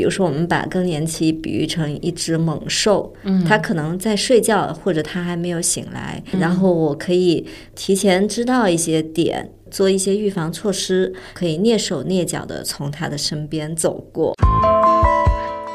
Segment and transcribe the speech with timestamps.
[0.00, 14.32] 比如说，我们把更年期比喻成一只猛兽，嗯，它可能在睡觉，或者它还没有醒来，然后我可以提前知道一些点，做一些预防措施，可以蹑手蹑脚的从它的身边走过。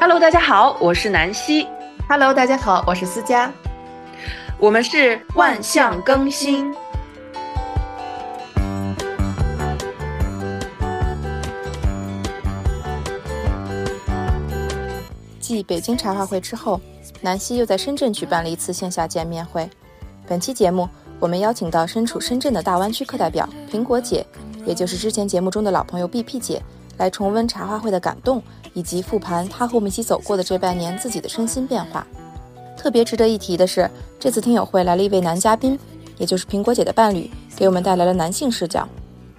[0.00, 1.64] Hello，大家好，我是南希。
[2.08, 3.52] Hello，大家好，我是思佳。
[4.58, 6.74] 我们是万象更新。
[15.46, 16.80] 继北京茶话会之后，
[17.20, 19.70] 南希又在深圳举办了一次线下见面会。
[20.26, 20.88] 本期节目，
[21.20, 24.26] 我们邀请到身处深圳的大湾区课代表苹果姐，
[24.66, 26.60] 也就是之前节目中的老朋友 BP 姐，
[26.96, 28.42] 来重温茶话会的感动，
[28.74, 32.04] 以及复盘她和我们一起走过的这半年自己的身心变化。
[32.76, 35.78] 特别值得一提的是，这次听友会来了一位男嘉宾，
[36.18, 38.88] 也就是苹果姐的伴侣，给我们带来了男性视角。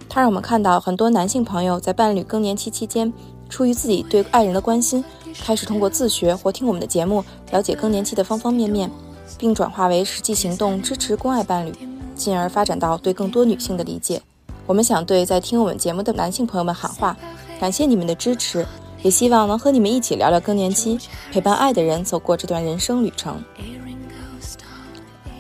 [0.08, 3.12] 他让我们看到很多男性朋友在伴侣更年期期间，
[3.50, 5.04] 出于自己对爱人的关心。
[5.34, 8.92] 开始通过自学或听我们的节目，了解更年期的方方面面，
[9.38, 11.74] 并转化为实际行动，支持关爱伴侣，
[12.16, 14.22] 进而发展到对更多女性的理解。
[14.66, 17.16] 我们想对在听我们节目的男性朋友们喊话：
[17.60, 18.66] 感谢你们的支持，
[19.02, 21.00] 也希望能和你们一起聊聊更年期，
[21.32, 23.42] 陪伴爱的人走过这段人生旅程。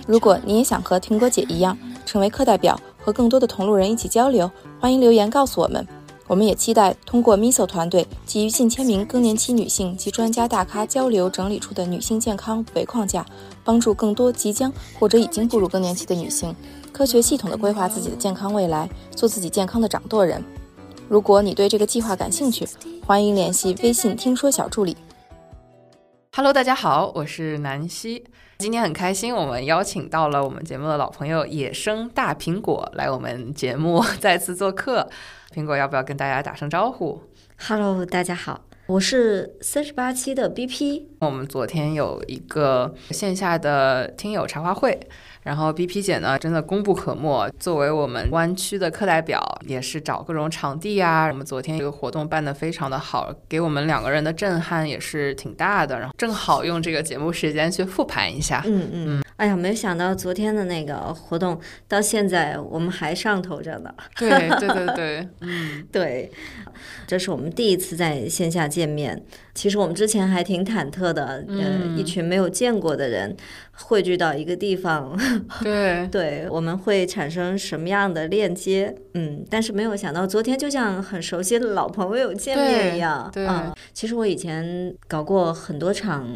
[0.06, 4.50] 如果你也想和苹果姐一样，成为课代表，和更多的同路人一起交流，
[4.80, 5.86] 欢迎留言告诉我们。
[6.28, 13.26] 我们也期待通过 Miso 团队基于近千名更年期女性及专家大咖交流整理出的女性健康五维框架，
[13.64, 16.54] 帮助更多即将或者已经步入更年期的女性，
[16.92, 20.44] 科学系统的规划自己的健康未来，做自己健康的掌舵人。
[21.08, 22.68] 如果你对这个计划感兴趣，
[23.06, 24.98] 欢迎联系微信听说小助理。
[26.36, 28.26] Hello，大家好，我是南希。
[28.58, 35.08] 今天很开心，我们邀请到了我们节目的老朋友野生大苹果来我们节目 再次做客。
[35.54, 37.22] 苹果要不要跟大家打声招呼
[37.58, 41.06] ？Hello，大家好，我是三十八期的 BP。
[41.20, 45.00] 我们昨天有一个线下的听友茶话会。
[45.48, 47.50] 然后 B P 姐呢，真的功不可没。
[47.58, 51.28] 作为我们湾区的课代表，也是找各种场地啊。
[51.28, 55.98] 我们昨天这个活动办得非常的好，给我们两个人的震撼也是挺大的。
[55.98, 58.62] 然后正好用这个节目时间去复盘一下。
[58.66, 59.24] 嗯嗯。
[59.38, 61.58] 哎呀，没想到昨天的那个活动
[61.88, 63.94] 到现在我们还上头着呢。
[64.18, 66.30] 对对对对，嗯 对，
[67.08, 69.24] 这是我们第一次在线下见面。
[69.58, 73.36] 其实我们之前还挺忐忑的，呃，一群没有见过的人。
[73.80, 75.16] 汇聚到一个地方，
[75.62, 78.94] 对对，我们会产生什么样的链接？
[79.14, 83.30] 嗯，但是没有想到，昨天就像很熟悉的老朋友见面一样。
[83.34, 83.48] 对，
[83.94, 86.28] 其实我以前搞过很多场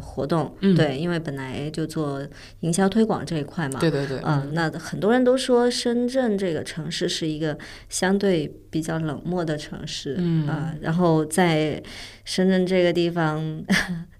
[0.00, 2.20] 活动，对，因为本来就做
[2.60, 3.78] 营销推广这一块嘛。
[3.80, 4.20] 对对对。
[4.24, 7.56] 嗯，那很多人都说深圳这个城市是一个
[7.88, 11.82] 相对比较冷漠的城市，嗯啊，然后在
[12.24, 13.64] 深圳这个地方。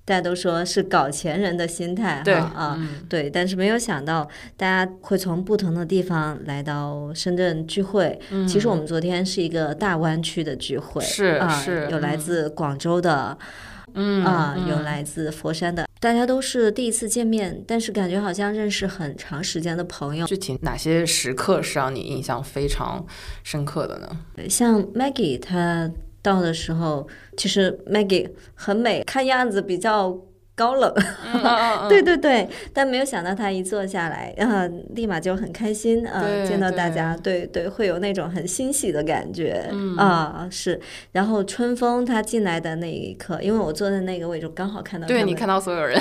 [0.06, 8.20] 大家都说是搞钱人的心态哈啊，对，但是没有想到大家会从不同的地方来到深圳聚会。
[8.46, 13.46] 其实我们昨天是一个大湾区的聚会，是是，有来自广州的，嗯
[13.94, 20.26] 啊，有来自佛山的，大家都是第一次见面，但是感觉好像认识很长时间的朋友。
[20.26, 23.06] 具体哪些时刻是让你印象非常
[23.42, 24.48] 深刻的呢？
[24.48, 25.90] 像 Maggie 她。
[26.24, 27.06] 到的时候，
[27.36, 30.18] 其实 Maggie 很美，看样子比较。
[30.56, 30.94] 高冷，
[31.88, 37.44] 对对对，但没有想到他一坐下来，啊，立马就很开心啊，见到大家，对。
[37.46, 39.70] 对，会有那种很欣喜的感觉。
[39.96, 40.80] 啊，是。
[41.12, 45.98] 然后春风他进来的那一刻，因为我坐在那个位置，刚好看到，对你看到所有人。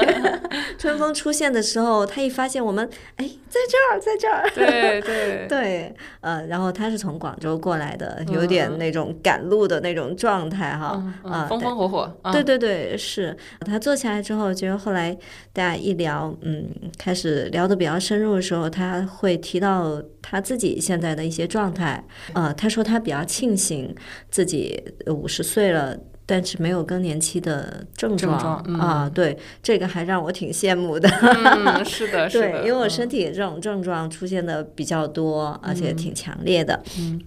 [0.78, 5.46] 春风出现的时候，他一发现我们，哎，在这儿，在这儿，对对。
[5.48, 13.36] 对，呃，然后他是从广州过来的，有点那种赶路的那种状态哈，啊，风风火火，对对对，是。
[13.60, 13.73] 他。
[13.74, 15.12] 他坐起来之后，觉得后来
[15.52, 16.64] 大家一聊，嗯，
[16.96, 22.04] 开始聊得比较深入的时候，他会提到他自己现在的一些状态。
[22.34, 23.92] 呃，他说他比较庆幸
[24.30, 29.10] 自己五十岁了，但是没有更年期的症状啊。
[29.12, 31.08] 对，这个还让我挺羡慕的。
[31.84, 36.80] 是的， 是的，对，因为我身体这种症状出现的比较多，而且挺强烈的。
[37.00, 37.20] 嗯。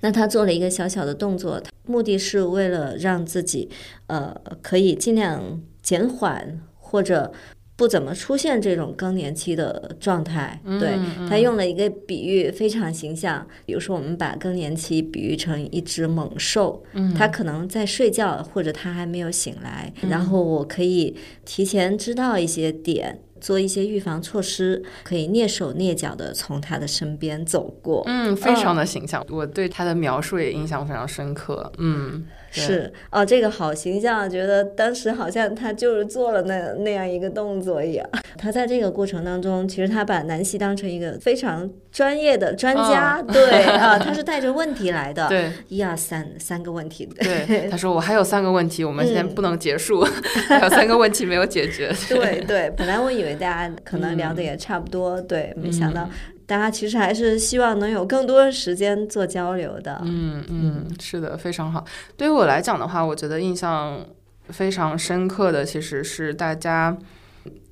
[0.00, 3.68] 那他做了一个小小的动作，目的是为了让自己，
[4.06, 7.32] 呃，可以尽量减缓或者
[7.76, 10.60] 不怎么出现这种更年期的状态。
[10.78, 10.98] 对
[11.28, 13.46] 他用了一个比喻，非常形象。
[13.64, 16.82] 比如说，我们把更年期比喻成一只猛兽，
[17.16, 23.20] 它可能在睡觉，或者它还没有醒来，然后我可以提前知道一些点。
[23.40, 28.02] 做一些预防措施，可以蹑手蹑脚的从他的身边走过。
[28.06, 31.70] 嗯，非常的形象，我对他的描述也印象非常深刻。
[31.78, 38.08] 嗯，对是哦，这个好形象，觉得当时好像他就是做了那那样一个动作一样。
[38.36, 50.00] 他在这个过程当中，其实他把南希当成一个非常专业的专家，对啊，他是带着问题来的，嗯对一二三三个问题，对，他说我还有三个问题，我们现在嗯不能结束，
[50.48, 51.92] 还有三个问题没有解决。
[52.08, 56.08] 对 对，本来我以为大家可能聊的也差不多，对，没想到
[56.50, 60.02] 大家其实还是希望能有更多的时间做交流的。
[60.04, 61.84] 嗯嗯，是的，非常好。
[62.16, 64.04] 对于我来讲的话，我觉得印象
[64.48, 66.98] 非常深刻的其实是大家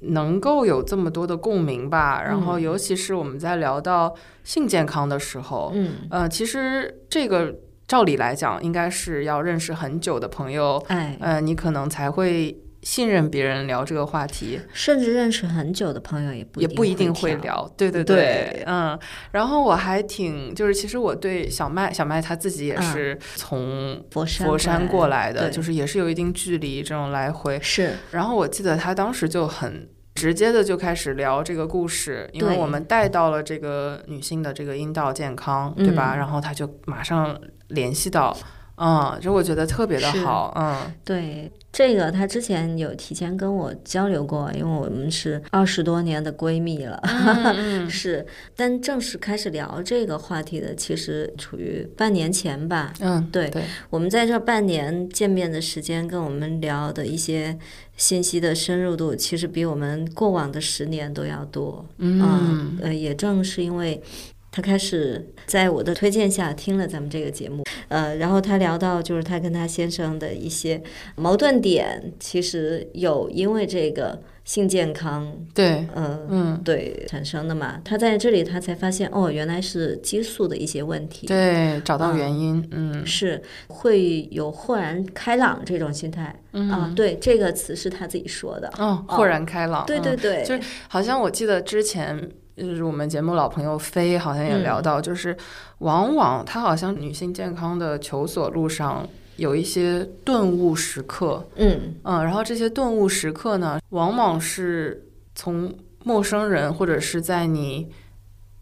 [0.02, 2.22] 能够有这么多的共鸣吧。
[2.22, 4.14] 然后，尤其是我们在聊到
[4.44, 7.52] 性健康的时候，嗯，呃，其实这个
[7.88, 12.56] 照理来讲，应该是要认识很久的朋友，哎，呃，你可能才会
[12.88, 14.58] 信任别人聊这个话题。
[14.72, 18.64] 甚至认识很久的朋友也不也不一定会会聊，对对对。
[18.66, 18.98] 嗯，
[19.32, 22.82] 然后我还挺，就是其实我对小麦，小麦他自己也嗯。
[22.82, 25.50] 是从佛山佛山过来来的，对。
[25.50, 27.60] 就是也是有一定距离这种来回。
[27.60, 27.92] 是。
[28.12, 36.14] 然后我记得他当时就很直接的就开始聊这个故事，因为我们带到了这个女性的这个阴道健康，对吧？
[36.14, 37.38] 嗯然后他就马上
[37.68, 38.34] 联系到，
[38.78, 46.98] 嗯，就我觉得特别的好，嗯对这个，她之前有提前跟我交流过，因为我们是二十多年的闺蜜了，
[47.56, 48.26] 嗯是。
[48.56, 52.92] 但正式开始聊这个话题的，其实处于半年前吧。
[53.00, 57.56] 嗯，对对，我们在这半年见面的时间，跟我们聊的一些
[57.96, 61.84] 信息的深入度，其实比我们过往的十年都要多。
[61.98, 64.02] 嗯呃，也正是因为
[64.50, 70.82] 他开始在我的推荐下听了咱们这个节目，呃，然后他聊到就是他跟他先生的一些
[71.16, 76.48] 矛盾点，其实有因为这个性健康，对，呃，嗯。
[76.64, 77.80] 对产生的嘛。
[77.84, 81.26] 他在这里他才发现，哦，原来是激素的一些问题。
[81.26, 88.70] 对，找到嗯原因，嗯是会有豁然开朗这种心态、啊，对这个词是他自己说的。
[88.76, 92.28] 哦，豁然开朗，嗯对对对，就是好像我记得之前
[92.58, 95.36] 就是我们节目老朋友飞好像也聊到，就是
[95.78, 101.94] 往往她好像女性健康的求索路上有一些顿悟时刻，嗯。
[102.02, 105.72] 嗯，然后这些顿悟时刻呢，往往是从
[106.04, 107.88] 陌生人或者是在你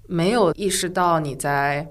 [0.06, 1.86] 没有意识到你在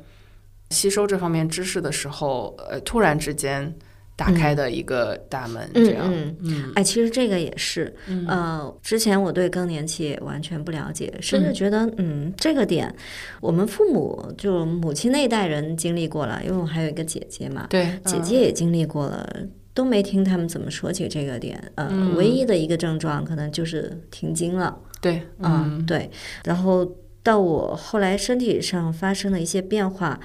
[0.70, 3.74] 吸收这方面知识的时候，呃，突然之间
[4.16, 6.36] 打开的一个大门，这样，嗯。
[6.42, 6.72] 嗯。
[6.76, 8.26] 哎，其实这个也是，嗯。
[8.28, 12.94] 呃，之前我对更年期也完全不了解，甚至觉得，嗯，这个点
[13.42, 18.24] 我们父母就母亲那一代人经历过了，因为我还有一个姐姐嘛，对，姐嗯。
[18.24, 19.28] 姐也经历过了。
[19.76, 22.16] 都没听他们怎么说起这个点，呃，嗯。
[22.16, 26.10] 唯一的一个症状可能就是停经了，对，啊、嗯，对，
[26.46, 26.90] 然后
[27.26, 30.20] 到我后来身体上发生了一些变化，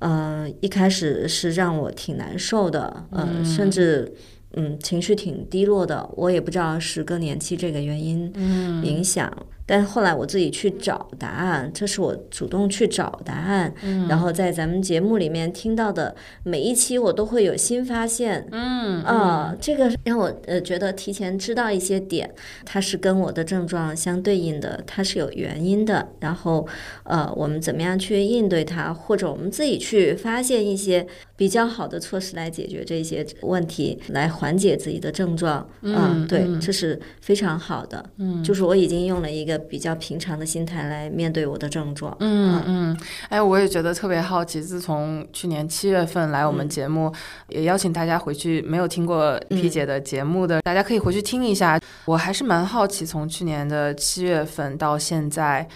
[0.00, 4.12] 呃，一开始是让我挺难受的，呃，甚至
[4.52, 9.32] 嗯情绪挺低落的，我也不知道是更年期这个原因嗯影响。
[9.66, 22.30] 但是后来我自己去找答案，这是我主动去找答案，嗯然后在咱们节目里面听到的每一期，我都会有新发现，嗯啊，这个让我呃觉得提前知道一些点，
[22.64, 26.08] 它是跟我的症状相对应的，它是有原因的。
[26.20, 26.66] 然后
[27.04, 31.06] 呃，我们怎么样去应对它，或者我们自己去发现一些
[31.42, 35.68] 比较好的措施来解决这些问题，来缓解自己的症状。
[35.80, 38.08] 嗯对，嗯这是非常好的。
[38.18, 42.16] 嗯，就是我已经用了一个比较平常的心态来面对我的症状。
[42.20, 42.96] 嗯嗯，
[43.28, 44.62] 哎，我也觉得特别好奇。
[44.62, 47.12] 自从去年七月份来我们节目，
[47.48, 51.76] 也邀请大家回去没有听过皮姐的节目的，大家可以回去听一下。
[52.04, 55.66] 我还是蛮好奇，从去年的七月份到现在，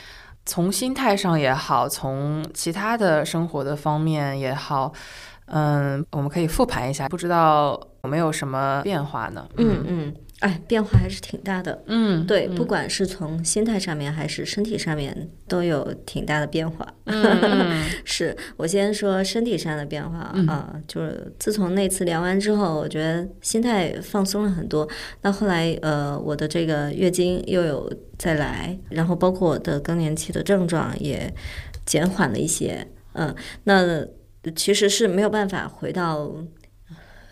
[0.45, 4.93] 从心态上也好，从其他的生活的方面也好，
[5.47, 9.49] 嗯，我们可以复盘一下，不知道有没有什么变化呢？
[9.57, 11.83] 嗯嗯，哎，变化还是挺大的。
[11.87, 16.87] 嗯，对，不管是从心态上面还是身体上面，都有挺大的变化。
[17.05, 24.89] 嗯 是我先说身体上的变化啊、就是自从那次聊完之后，我觉得心态放松了很多。
[25.23, 31.33] 那后来，呃，我的这个月经又有再来，然后包括我的更年期的症状也
[31.85, 32.87] 减缓了一些。
[33.19, 33.35] 嗯，
[33.65, 34.07] 那
[34.55, 36.31] 其实是没有办法回到。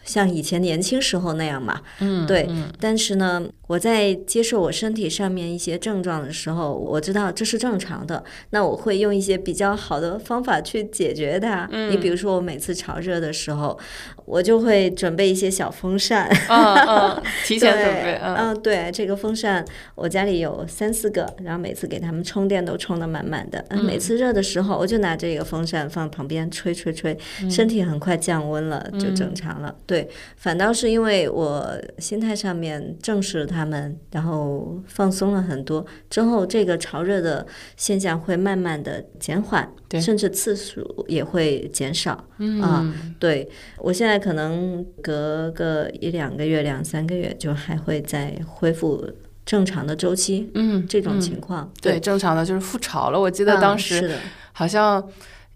[0.05, 11.67] 像以前年轻时候那样嘛，嗯，对嗯但是呢，我在接受我身体上面一些症状的时候，我知道这是正常的，那我会用一些比较好的方法去解决它。
[11.91, 13.79] 你比如说，我每次潮热的时候，
[14.27, 16.29] 我就会准备一些小风扇。
[16.49, 23.65] 嗯嗯， 提前准备，对，嗯嗯，对，这个风扇我家里有三四个，然后每次给他们充电都充得满满的。
[23.71, 27.17] 嗯每次热的时候，我就拿这个风扇放旁边吹吹吹，
[27.51, 29.75] 身体很快降温了，就正常了。
[29.87, 29.95] 对。
[29.95, 31.65] 对，反倒是因为我
[31.99, 37.47] 心态上面正视了他们，然后放松了很多，之后这个潮热的
[37.77, 42.23] 现象会慢慢的减缓，对甚至次数也会减少。
[42.39, 49.09] 嗯啊对我现在可能隔个一两个月、两三个月，就还会再恢复
[49.47, 50.51] 正常的周期。
[50.55, 53.21] 嗯，这种嗯情况，对，正常的就是复潮了。
[53.21, 54.19] 我记得嗯当时
[54.53, 55.03] 好像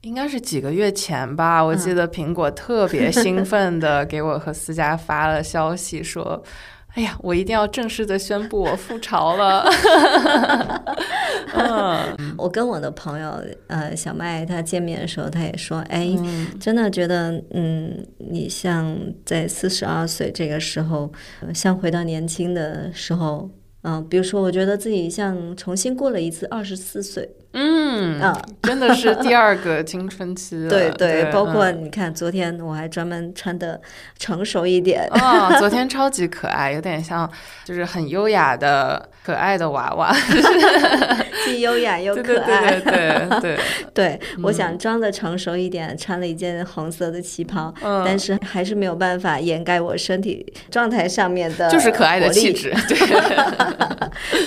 [0.03, 6.43] 应该是几个月前吧，我记嗯得苹果特别兴奋的给我和思佳发了消息说。
[6.99, 9.65] 哎呀，我一定要正式的宣布我复潮了。
[11.55, 23.49] 嗯，我跟我的朋友呃小麦他见面的时候，他也说，哎，嗯真的觉得，嗯，你像在四十二岁这个时候，呃像回到年轻的时候。
[23.83, 30.69] 嗯，比如说，我觉得自己像重新过了一次二十四岁嗯啊， 真的是第二个青春期了。
[30.69, 33.81] 对对，包括嗯你看，昨天我还专门穿的
[34.19, 37.31] 成熟一点，啊、昨天超级可爱，有点像
[37.65, 40.11] 就是很优雅的可爱的娃娃。
[41.45, 42.81] 既优雅 又可爱。
[42.81, 43.59] 对对对对，
[43.93, 52.73] 对， 我想装的成熟一点，穿了一件红色的旗袍，嗯但是还是没有办法掩盖我身体状态上面的就是可爱的气质。
[52.89, 52.97] 对，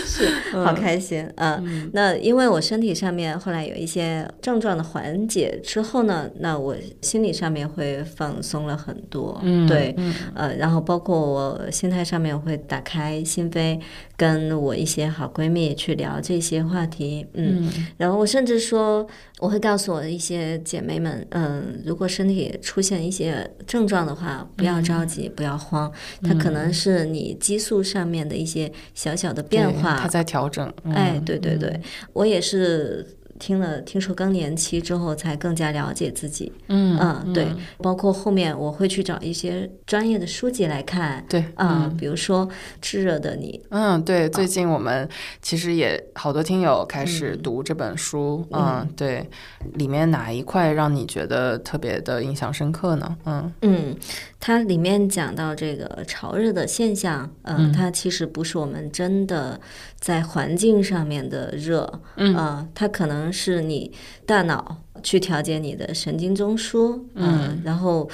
[0.04, 0.28] 是，
[0.64, 9.40] 好开心嗯那因为我身体上面后来有一些症状的缓解之后呢，那我心理上面会放松了很多。
[9.44, 13.80] 嗯对，嗯呃，然后包括我心态上面会打开心扉，
[14.18, 17.26] 跟我一些好闺蜜去聊这些话题。
[17.34, 19.06] 嗯，嗯然后我甚至说，
[19.40, 25.92] 我会告诉我的一些姐妹们，嗯，如果身体出现一些症状的话，不要着急，不要慌，
[26.24, 29.96] 它可能是你激素上面的一些小小的变化。
[29.96, 30.72] 对它在调整。
[30.84, 31.80] 嗯哎，对对对，
[32.14, 33.06] 我也是
[33.42, 36.54] 听了听说更年期之后，才更加了解自己。
[36.68, 37.48] 嗯嗯，对，
[37.80, 41.26] 包括后面我会去找一些专业的书籍来看。
[41.28, 42.48] 对啊、比如说
[42.80, 43.60] 《炙热的你。
[43.70, 45.10] 嗯，对，最近我们
[45.42, 49.28] 其实也好多听友开始读这本书，嗯，对，
[49.74, 53.18] 里面哪一块让你觉得特别的印象深刻呢？
[53.26, 53.96] 嗯》，嗯，
[54.40, 59.60] 它里面讲到这个潮热的现象，嗯、它其实不是我们真的
[60.00, 62.36] 在环境上面的热，嗯。
[62.36, 63.92] 呃它可能是你
[64.26, 68.10] 大脑去调节你的神经中枢，嗯、然后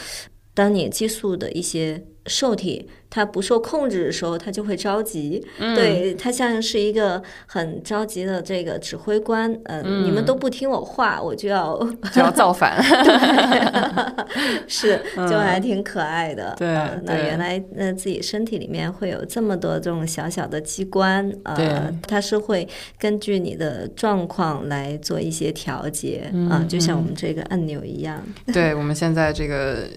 [0.54, 11.78] 当你激素的一些受体它不受控制的时候，它就会着急，嗯对，它像是一个很着急的这个指挥官，呃、你们都不听我话，我就要
[12.14, 12.84] 就要造反。
[14.68, 16.54] 是，就还挺可爱的。
[16.58, 22.68] 对呃那原来那自己身体里面会有这么多这种小小的机关，呃对，它是会
[23.00, 28.22] 根据你的状况来做一些调节啊、就像我们这个按钮一样。
[28.54, 29.88] 对，我们现在这个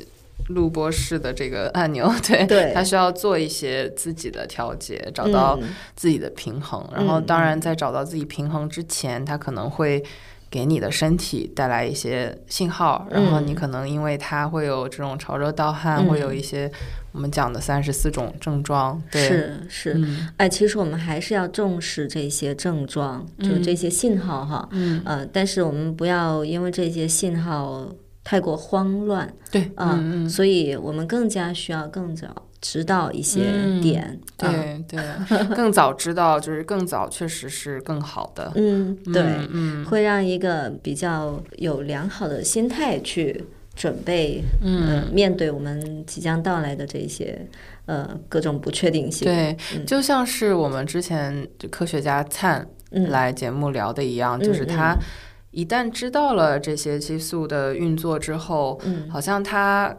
[0.54, 2.72] 录播室的这个按钮， 对，对。
[2.74, 5.68] 它需要做一些自己的调节，找到嗯。
[5.96, 6.86] 自己的平衡。
[6.94, 10.02] 然后，嗯当然在找到自己平衡之前，它可能会。
[10.52, 16.08] 给你的身体带来一些信号，然后你嗯可能因为它会有这种潮热盗汗，嗯。
[16.08, 16.68] 会有一些
[17.12, 20.28] 我们讲的三十四种症状，对，是是，嗯。
[20.38, 27.86] 哎，其实我们还是要重视这些症状，就这些信号哈，嗯，呃，但是我们不要因为这些信号
[28.22, 32.28] 太过慌乱对，啊、嗯嗯，所以我们更加需要更早
[32.60, 34.48] 知道一些嗯点，啊。
[34.52, 39.48] 对对，更早知道就是更早，确实是更好的， 嗯，对，嗯。
[39.82, 44.88] 嗯会让一个比较有良好的心态去准备，嗯。
[44.88, 47.46] 呃，面对我们即将到来的这些
[47.86, 49.86] 呃各种不确定性。，对，嗯。
[49.86, 54.96] 就像是我们之前就科学家灿嗯，来节目聊的一样，就是嗯他
[55.50, 59.08] 一旦知道了这些激素的运作之后，嗯。
[59.10, 59.96] 好像他。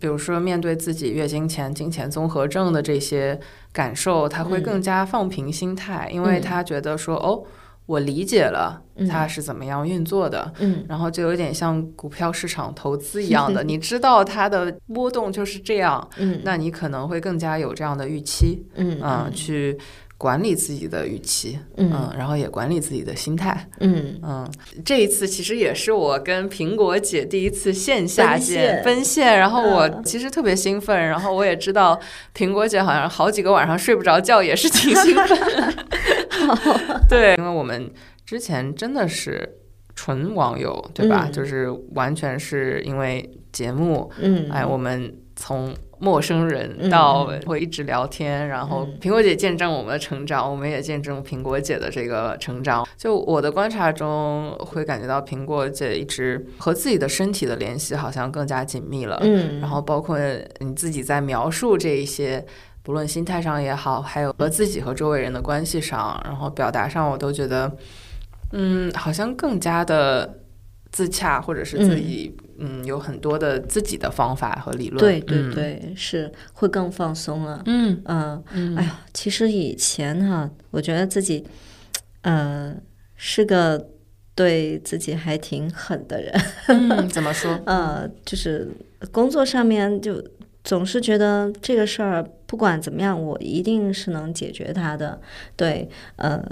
[0.00, 3.38] 比如说，面对自己月经前经前综合症的这些
[3.70, 4.62] 感受，他会嗯。
[4.62, 6.40] 更加放平心态，因为嗯。
[6.40, 7.42] 他觉得说，哦，
[7.84, 9.06] 我理解了嗯。
[9.06, 10.86] 它是怎么样运作的，嗯。
[10.88, 19.76] 然后就有点像股票市场投资一样的， 你知道它的波动就是这样，嗯，那你可能会更加有这样的预期，嗯嗯，去
[20.20, 21.90] 管理自己的预期，嗯。
[21.94, 24.20] 嗯，然后也管理自己的心态，嗯。
[24.22, 24.46] 嗯，
[24.84, 30.04] 这一次其实也是我跟苹果姐第一次线下奔见现奔现，然后我嗯。
[30.04, 31.98] 其实特别兴奋，然后我也知道
[32.36, 35.74] 苹果姐好像好几个晚上睡不着觉，也是挺兴奋，
[37.08, 37.90] 对，因为我们
[38.26, 39.56] 之前真的是
[39.94, 41.24] 纯网友，对吧？
[41.30, 41.32] 嗯。
[41.32, 52.88] 就是完全是因为节目，嗯，哎，我们从陌生人到会一直聊天，然后苹果姐见证我们的成长，我们也见证苹果姐的这个成长。
[52.96, 59.18] 就我的观察中，会感觉到苹果姐一直和自己的身体的联系好像更加紧密了。
[59.20, 60.18] 嗯，然后包括
[60.58, 62.42] 你自己在描述这一些，
[62.82, 67.70] 不论心态上也好，还有和自己和周围人的关系上，然后表达上，我都觉得，
[68.52, 70.38] 嗯，好像更加的
[70.90, 72.34] 自洽，或者是自己。
[72.62, 74.98] 嗯，有很多的自己的方法和理论。
[74.98, 77.62] 对对对，是会更放松了。
[77.64, 81.42] 嗯嗯，哎呀，其实以前哈，我觉得自己，
[82.20, 82.76] 呃，
[83.16, 83.88] 是个
[84.34, 86.32] 对自己还挺狠的人。
[86.68, 87.58] 嗯，怎么说？
[87.64, 88.68] 呃，就是
[89.10, 90.22] 工作上面就
[90.62, 95.18] 总是觉得这个事儿不管怎么样，我一定是能解决它的。
[95.56, 96.44] 对，呃，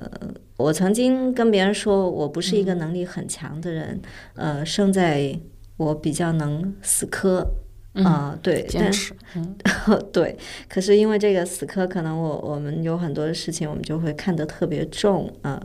[0.57, 4.01] 我曾经跟别人说我不是一个能力很强的人。
[4.35, 5.39] 呃，生在。
[5.79, 7.49] 我比较能死磕
[7.95, 9.15] 啊，对，坚持，
[10.13, 10.37] 对。
[10.69, 15.61] 可是因为这个死磕，可能我我们有很多的事情，我们就会看得特别重啊，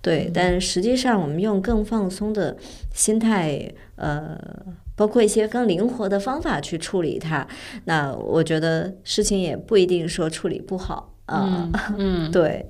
[0.00, 0.30] 对。
[0.32, 2.56] 但实际上，我们用更放松的
[2.92, 4.36] 心态，呃，
[4.96, 7.46] 包括一些更灵活的方法去处理它，
[7.84, 11.70] 那我觉得事情也不一定说处理不好啊。
[11.96, 12.66] 嗯， 对。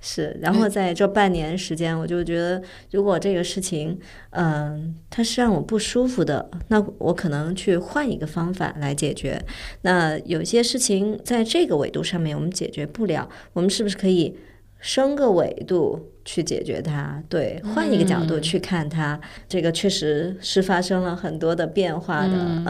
[0.00, 3.98] 是，然后在这半年时间，我就觉得，如果这个事情，
[4.30, 9.40] 嗯，它是让我不舒服的，那我可能去换一个方法来解决。
[9.82, 14.36] 那有些事情在这个维度上面我们解决不了，我们是不是可以
[14.78, 17.22] 升个维度去解决它？
[17.28, 22.32] 对，换一个角度去看它，这个确实是发生了很多的变化的。
[22.32, 22.66] 嗯，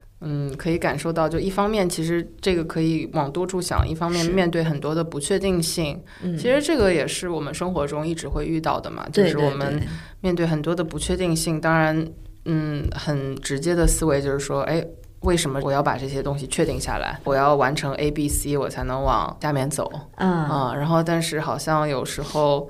[0.59, 5.99] 可以感受到，就一方面，其实这个可以往多处想；一方面，面对很多的不确定性，
[6.37, 9.09] 其实这个也是我们生活中一直会遇到的嘛。
[9.11, 9.83] 就是我们
[10.21, 12.07] 面对很多的不确定性，当然，
[12.45, 14.85] 嗯，很直接的思维就是说，哎，
[15.21, 17.19] 为什么我要把这些东西确定下来？
[17.25, 20.75] 我要完成 A、B、C，我才能往下面走啊。
[20.77, 22.69] 然后，但是好像有时候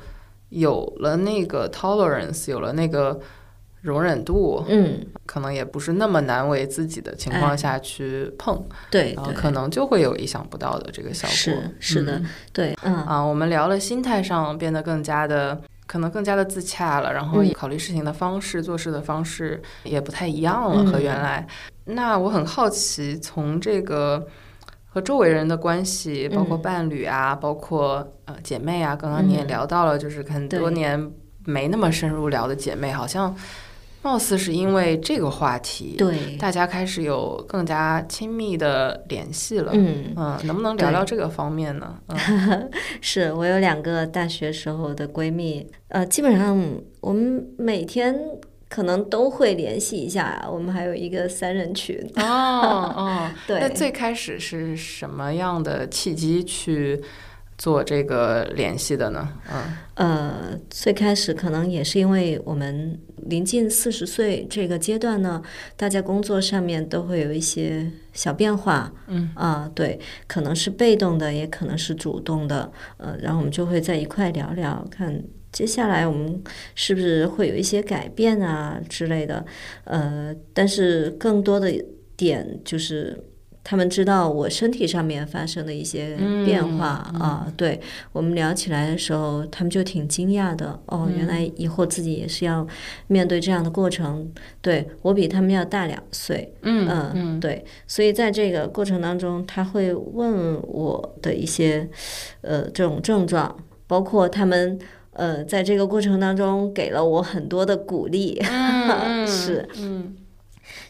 [0.51, 3.19] 有了那个 tolerance，有了那个。
[3.83, 11.35] 容忍度，嗯，可能也不是那么难为自己的情况下去碰，对，然后可能就会有意想不到的这个效果。
[11.35, 12.21] 是是的，
[12.53, 12.95] 对，嗯。
[13.07, 21.47] 啊，我们聊了心态上变得更加的，可能更加的自洽了，然后考虑事情的方式、做事的方式也不太一样了，和原来。
[21.87, 24.27] 那我很好奇，从这个
[24.91, 31.11] 和周围人的关系，包括伴侣啊，包括呃姐妹啊，刚刚你也聊到了，就是很多年
[31.47, 33.35] 没那么深入聊的姐妹，好像。
[34.03, 39.73] 貌似是因为这个话题，对大家开始有更加亲密的联系了。
[39.75, 41.99] 嗯嗯，能不能聊聊这个方面呢？
[43.03, 46.59] 是我有两个大学时候的闺蜜，呃，基本上
[47.01, 48.19] 我们每天
[48.69, 50.47] 可能都会联系一下。
[50.51, 51.99] 我们还有一个三人群。
[52.17, 52.23] 哦
[52.97, 53.61] 哦， 对。
[53.61, 57.03] 那最开始是什么样的契机去？
[57.61, 59.29] 做这个联系的呢？
[59.53, 59.63] 嗯，
[59.97, 65.43] 呃，最开始可能也是因为我们临近四十岁这个阶段呢，
[65.77, 68.91] 大家工作上面都会有一些小变化。
[69.09, 72.73] 嗯啊，对，可能是被动的，也可能是主动的。
[72.97, 76.43] 呃，然后我们就会在一块聊聊，看接下来我们
[76.75, 79.45] 是不是会有一些改变啊之类的。
[79.85, 81.71] 呃，但是更多的
[82.17, 83.23] 点就是。
[83.63, 86.87] 他们知道我身体上面发生的一些变化
[87.19, 87.79] 啊，对
[88.13, 90.81] 我们聊起来的时候，他们就挺惊讶的。
[90.87, 92.67] 哦，原来以后自己也是要
[93.07, 94.31] 面对这样的过程。
[94.63, 101.89] 对我比他们要大两岁，嗯嗯，对，所以在这个过程当中，他会问我的一些
[102.41, 103.55] 呃这种症状，
[103.87, 104.79] 包括他们
[105.13, 108.41] 呃在这个过程当中给了我很多的鼓励，
[109.29, 110.17] 是，嗯。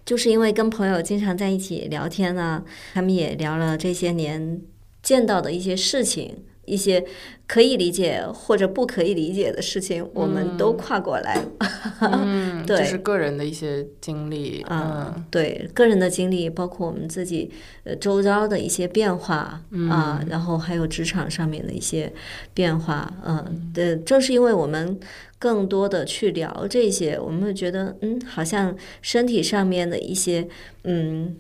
[0.05, 4.61] 就是因为跟朋友经常在一起聊天呢，他们也聊了这些年
[5.03, 7.05] 见到的一些事情，一些
[7.47, 11.43] 可以理解或者不可以理解的事情，我们都跨过来。
[12.01, 14.65] 嗯，对，是个人的一些经历。
[14.71, 17.51] 嗯，对，个人的经历，包括我们自己
[17.85, 22.13] 呃周遭的一些变化啊，然后还有职场上面的一些
[22.55, 23.13] 变化。
[23.27, 24.99] 嗯，对，正是因为我们。
[25.41, 30.47] 更多的去聊这些，我们会觉得，嗯，好像身体上面的一些，
[30.85, 31.35] 嗯，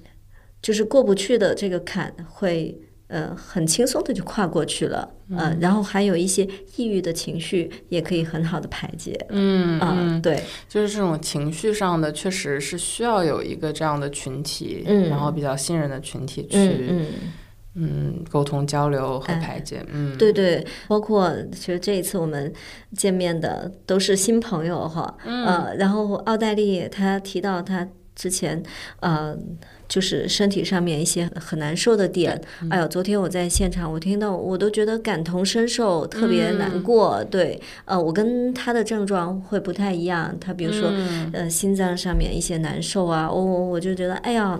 [0.63, 17.07] 就是过不去的这个坎，会呃很轻松的就跨过去了，嗯，然后还有一些抑郁的情绪也可以很好的排解，嗯嗯，对，就是这种情绪上的，确实是需要有一个这样的群体，嗯，然后比较信任的群体去，嗯。
[17.75, 22.53] 嗯，沟通交流和排解，嗯，对对，包括其实这一次我们
[22.97, 28.61] 见面的都是新朋友哈，嗯，然后奥黛丽她提到她之前
[28.99, 29.39] 呃
[29.91, 32.41] 就是身体上面一些很难受的点。
[32.71, 37.23] 哎呦，昨天我在现场，我听到我都觉得感同身受，特别难过。
[37.25, 40.35] 对，呃，我跟他的症状会不太一样。
[40.41, 40.91] 他比如说，
[41.33, 44.59] 呃，心脏上面一些难受啊，我我就觉得，哎呀。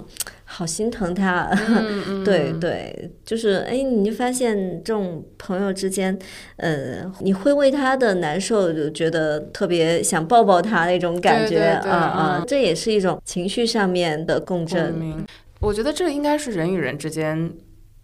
[0.53, 1.49] 好心疼他，
[2.27, 6.19] 对对，就是哎，你就发现这种朋友之间，
[6.57, 15.25] 呃，你会为他的难受就觉得特别想抱抱他那种感觉啊啊，这也是一种情绪上面的共振。
[15.61, 17.53] 我觉得这应该是人与人之间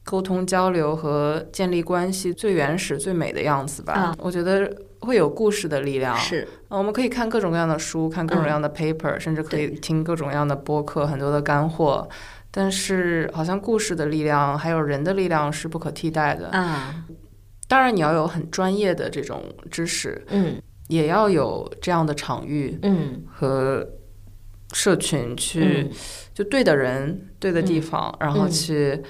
[0.05, 4.15] 沟通交流和建立关系最原始、最美的样子吧。
[4.19, 12.09] 我觉得会有故事的力量，是，我们可以看各种各样的书，看各种各样的 paper，甚至可以听各种各样的播客，很多的干货。
[12.59, 16.49] 但是，好像故事的力量还有人的力量是不可替代的。
[16.49, 17.05] 啊。
[17.69, 23.87] 当然，你要有很专业的这种知识，嗯，也要有这样的场域，嗯，和
[24.73, 25.91] 社群去，
[26.33, 29.03] 就对的人、对的地方，然后去。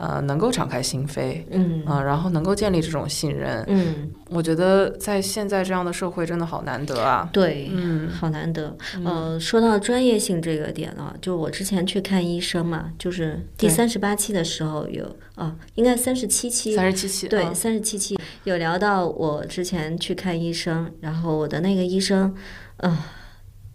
[0.00, 8.74] 呃，能够敞开心扉，嗯啊，然后能够建立这种信任，嗯，我觉得在现在这样的社会真的好难得啊，对，嗯，好难得。
[9.04, 22.34] 呃，说到专业性这个点啊，就我之前去看医生嘛，就是第三十八期的时候有啊，应该三十七期，三十七期，对，三十七期有聊到我之前去看医生，然后我的那个医生，
[22.78, 23.06] 啊。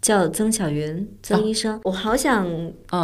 [0.06, 2.46] 叫曾小云，曾医生，我好想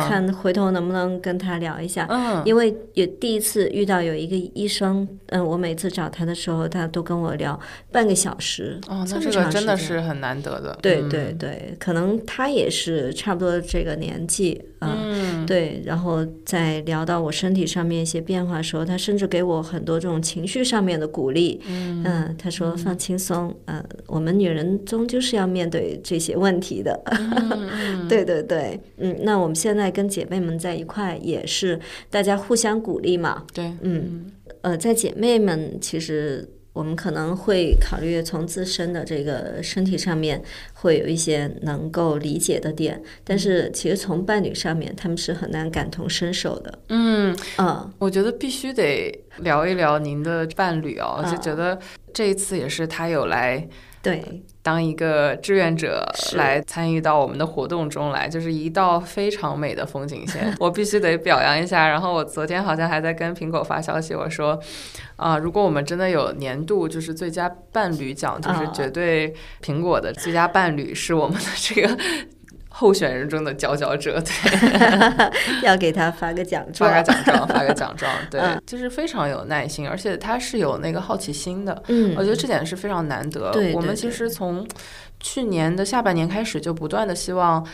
[0.09, 2.09] 看回头能不能跟他聊一下，
[2.45, 7.59] 因为也第一次遇到有一个医生，嗯，我每次找他的时候，他都跟我聊
[7.91, 27.01] 半个小时，哦，那这个真的是很难得的，对对对，可能他也是差不多这个年纪，嗯，对，然后在聊到我身体上面一些变化的时候，他甚至给我很多这种情绪上面的鼓励，嗯，他说放轻松，嗯，我们女人终究是要面对这些问题的。
[28.09, 31.79] 对对对，嗯，那我们现在跟姐妹们在一块，也是
[32.11, 33.45] 大家互相鼓励嘛。
[33.55, 34.27] 对，嗯，
[34.63, 46.79] 呃，在姐妹们，其实我们可能会考虑从自身的这个身体上面，会有一些能够理解的点，但是其实从伴侣上面，他们是很难感同身受的。
[46.89, 51.79] 嗯嗯，我觉得必须得聊一聊您的伴侣哦，就觉得
[52.15, 53.69] 这一次也是他有来。
[54.03, 61.89] 对，当一个志愿者来参与到我们的活动中来，就是一道非常美的风景线， 我必须得表扬一下。
[61.89, 64.59] 然后我昨天好像还在跟苹果发消息，我说，
[65.17, 71.99] 啊，如果我们真的有年度就是最佳伴侣奖，就是绝对苹果的最佳伴侣是我们的这个。
[72.75, 83.51] 候选人中的佼佼者，对， 要给他发个奖状，发个奖状，发个奖状， 对，就是非常有耐心，而且他是有那个好奇心的，嗯，我觉得这点是非常难得。
[83.53, 84.67] 对，我们其实从
[85.21, 87.65] 去年的下半年开始，就不断的希望，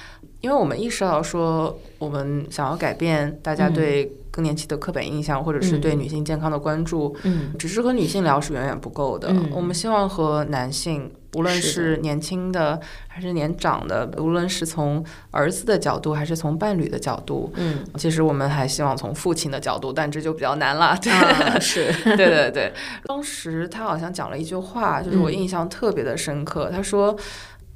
[0.40, 4.12] 因为我们意识到说，我们想要改变大家对。
[4.30, 9.34] 更年期的刻板印象，或者是对女性健康的关注，嗯，只是和女性聊是远远不够的。
[9.50, 20.98] 我们希望和男性，无论是年轻的还是年长的，无论是从儿子的角度还是从伴侣的角度，嗯，其实我们还希望从父亲的角度，但这就比较难了。
[21.02, 22.72] 对，是 对对 对。
[23.04, 26.70] 当时他好像讲了一句话，就是我印象特别的深刻。
[26.70, 27.16] 他说。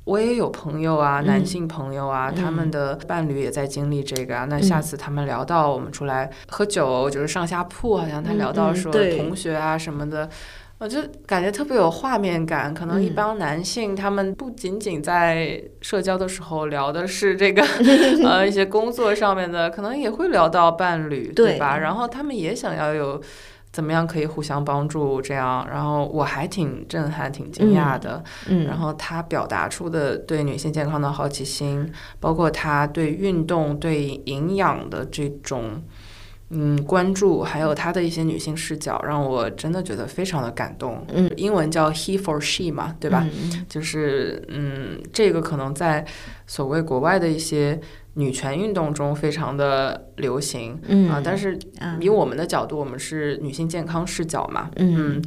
[0.05, 4.45] 我也有朋友啊，男性朋友啊，他们的伴侣也在经历这个啊。
[4.47, 10.29] 那下次他们聊到我们出来喝酒，就是上下铺，好像他聊到说同学啊什么的，
[10.83, 12.75] 我就感觉特别有画面感。
[12.75, 17.63] 可能一帮男性，他们不仅仅在社交的时候聊的是这个
[18.27, 21.79] 呃一些工作上面的，可能也会聊到伴侣，对吧？
[21.79, 23.23] 然后他们也想要有。
[23.73, 25.23] 怎么样可以互相帮助？
[25.23, 28.23] 这样，然后我还挺震撼、挺惊讶的。
[28.47, 31.91] 嗯，然后他表达出的对女性健康的好奇心，
[32.21, 35.83] 包括他对运动、对营养的这种
[36.53, 41.05] 嗯关注，还有他的一些女性视角，让我真的觉得非常的感动。
[41.13, 43.27] 嗯，英文叫 He for She 嘛，对吧？
[43.69, 46.07] 就是嗯，这个可能在
[46.47, 47.81] 所谓国外的一些。
[48.15, 50.79] 女权运动中非常的流行，
[51.11, 51.59] 啊，但是
[51.99, 55.19] 以我们的角度，我们是女性健康视角嘛，嗯，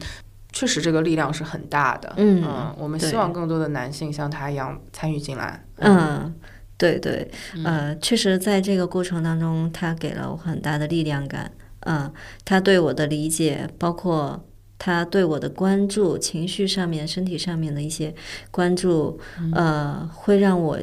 [0.54, 2.44] 确实这个力量是很大的，嗯，
[2.78, 6.32] 我们希望更多的男性像他一样参与进来，嗯，
[6.78, 7.30] 对对，
[7.64, 12.12] 呃，确实在这个过程当中，他给了我很大的力量感，嗯，
[12.44, 14.46] 他对我的理解，包括
[14.78, 18.14] 他对我的关注，情绪上面、身体上面的一些
[18.52, 19.20] 关注，
[19.54, 20.80] 呃，会让我。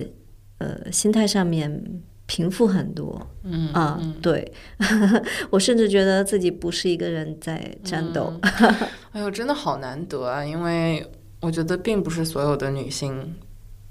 [0.58, 4.52] 呃，心态上面平复很多，嗯啊，对
[5.50, 8.32] 我甚至觉得自己不是一个人在战斗。
[9.10, 10.44] 哎呦，真的好难得啊！
[10.44, 11.04] 因为
[11.40, 13.34] 我觉得并不是所有的女性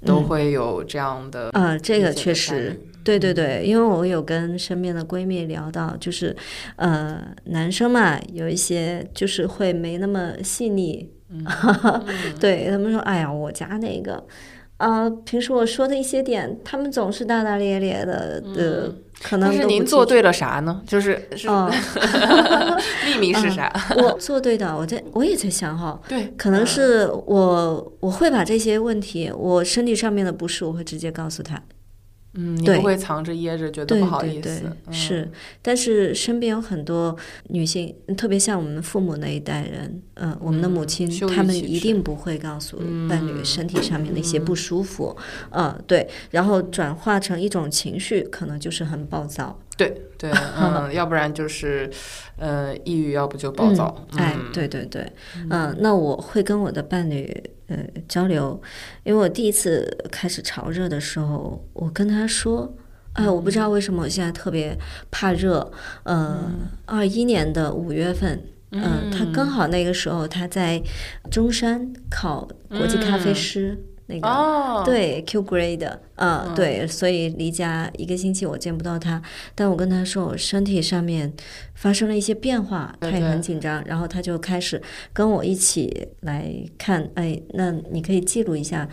[0.04, 6.34] 都会有这样的，呃，这个确实，对对对，因为我有跟身边的闺蜜聊到，就是
[6.76, 11.10] 呃，男生嘛，有一些就是会没那么细腻，
[12.40, 14.24] 对他们说，哎呀，我家那个。
[14.82, 18.92] 啊，平时我说的一些点，他们总是大大咧咧的，的
[19.22, 19.48] 可能。
[19.48, 20.82] 但是您做对了啥呢？
[20.84, 21.46] 就是是
[23.06, 23.72] 秘密是啥？
[23.96, 31.62] 我做对的，我在我也在想哈，对，可能是我我会把这些问题，我身体上面的不适，我会直接告诉他。
[32.34, 34.74] 嗯，你不会藏着掖着，觉得不好意思。
[34.90, 37.14] 是，但是身边有很多
[37.48, 45.14] 女性，特别像我们父母那一代人，嗯，我们的母亲，他们一定不会告诉伴侣身体上面的一些不舒服。
[45.50, 49.58] 嗯，对，然后转化成一种情绪，可能就是很暴躁。
[49.76, 51.90] 对对，嗯， 要不然就是，
[52.36, 54.06] 呃，抑郁，要不就暴躁。
[54.16, 55.10] 哎，对对对，
[55.50, 58.60] 嗯，那我会跟我的伴侣呃交流，
[59.02, 62.72] 因为我第一次开始潮热的时候，我跟他说，
[63.14, 64.76] 哎，我不知道为什么我现在特别
[65.10, 65.72] 怕热。
[66.04, 66.50] 呃，
[66.84, 70.80] 二一年的五月份，嗯，他刚好那个时候他在
[71.30, 73.78] 中山考国际咖啡师。
[74.12, 79.22] 那个对 Q grade，嗯，对，所以离家一个星期我见不到他，
[79.54, 81.32] 但我跟他说我身体上面
[81.74, 84.80] 发生了一些变化，他也很紧张，然后他就开始
[85.12, 88.88] 跟我一起来看，哎，那你可以记录一下。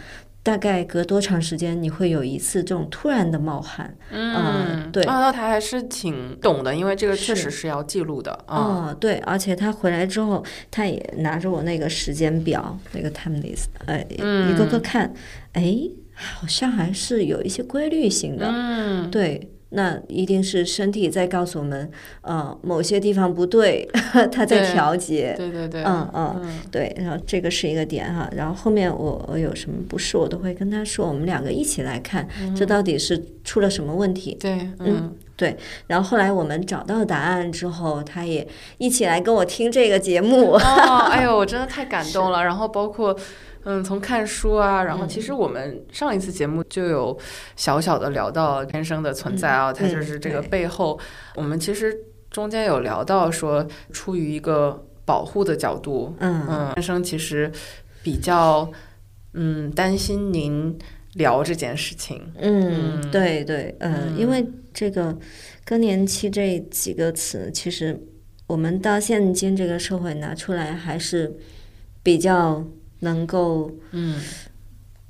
[0.49, 3.95] 大概隔多长时间你会有一次这种突然的冒汗？
[4.09, 5.03] 嗯，对。
[5.03, 8.31] 那他还是挺懂的，因为这个确实是要记录的。
[8.47, 15.13] 哦，对，而且他回来之后，他也拿着我那个时间表，那个 time list，哎，一个个看，
[15.53, 15.77] 哎，
[16.15, 18.47] 好像还是有一些规律性的。
[18.51, 19.51] 嗯，对。
[19.71, 21.89] 那一定是身体在告诉我们，
[22.21, 23.87] 呃，某些地方不对，
[24.31, 25.33] 它在调节。
[25.37, 25.83] 对对对。
[25.83, 26.91] 嗯嗯，对。
[26.97, 34.35] 然后这个是一个点哈，然后后面我我有什么不适，我都会跟他说，我们两个一起来看，这到底是出了什么问题。
[34.39, 35.55] 对，嗯，对。
[35.87, 38.47] 然后后来我们找到答案之后，他也
[38.79, 40.53] 一起来跟我听这个节目。
[40.53, 42.43] 哦， 哎呦，我真的太感动了。
[42.43, 43.15] 然后包括。
[43.71, 47.15] 嗯，从看书啊，然后其实我们上一次节目就有
[47.55, 50.99] 小小的聊到天生的存在啊，它就是这个背后，
[51.35, 51.95] 我们其实
[52.31, 57.51] 中间有聊到说，出于一个保护的角度，嗯嗯，天生其实
[58.01, 58.67] 比较
[59.35, 60.75] 嗯担心您
[61.13, 65.15] 聊这件事情，嗯，对对，嗯，因为这个
[65.63, 68.01] 更年期这几个词，其实
[68.47, 71.37] 我们到现今这个社会拿出来还是
[72.01, 72.65] 比较。
[72.99, 74.15] 能够，嗯，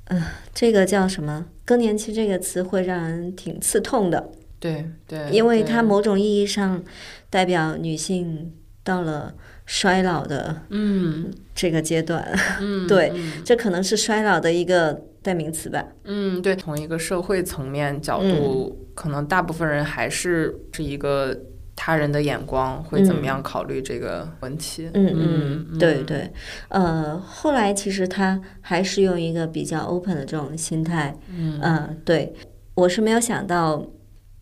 [0.04, 1.46] 呃，这个叫什么？
[1.64, 4.30] 更年期这个词会让人挺刺痛的。
[4.58, 6.82] 对对，因为它某种意义上
[7.30, 8.52] 代表女性
[8.84, 9.34] 到了
[9.66, 12.28] 衰老的，嗯，这个阶段。
[12.60, 13.12] 嗯，对，
[13.44, 15.86] 这可能是衰老的一个代名词吧。
[16.04, 21.38] 嗯，对，从一个社会层面角度，可能大部分人还是是一个。
[21.82, 24.90] 他人的眼光会怎么样考虑这个问题？
[24.92, 26.30] 嗯嗯，对对，
[26.68, 31.16] 呃，后来其实他还是用一个比较 open 的这种心态，
[31.62, 32.34] 嗯，对，
[32.74, 33.82] 我是没有想到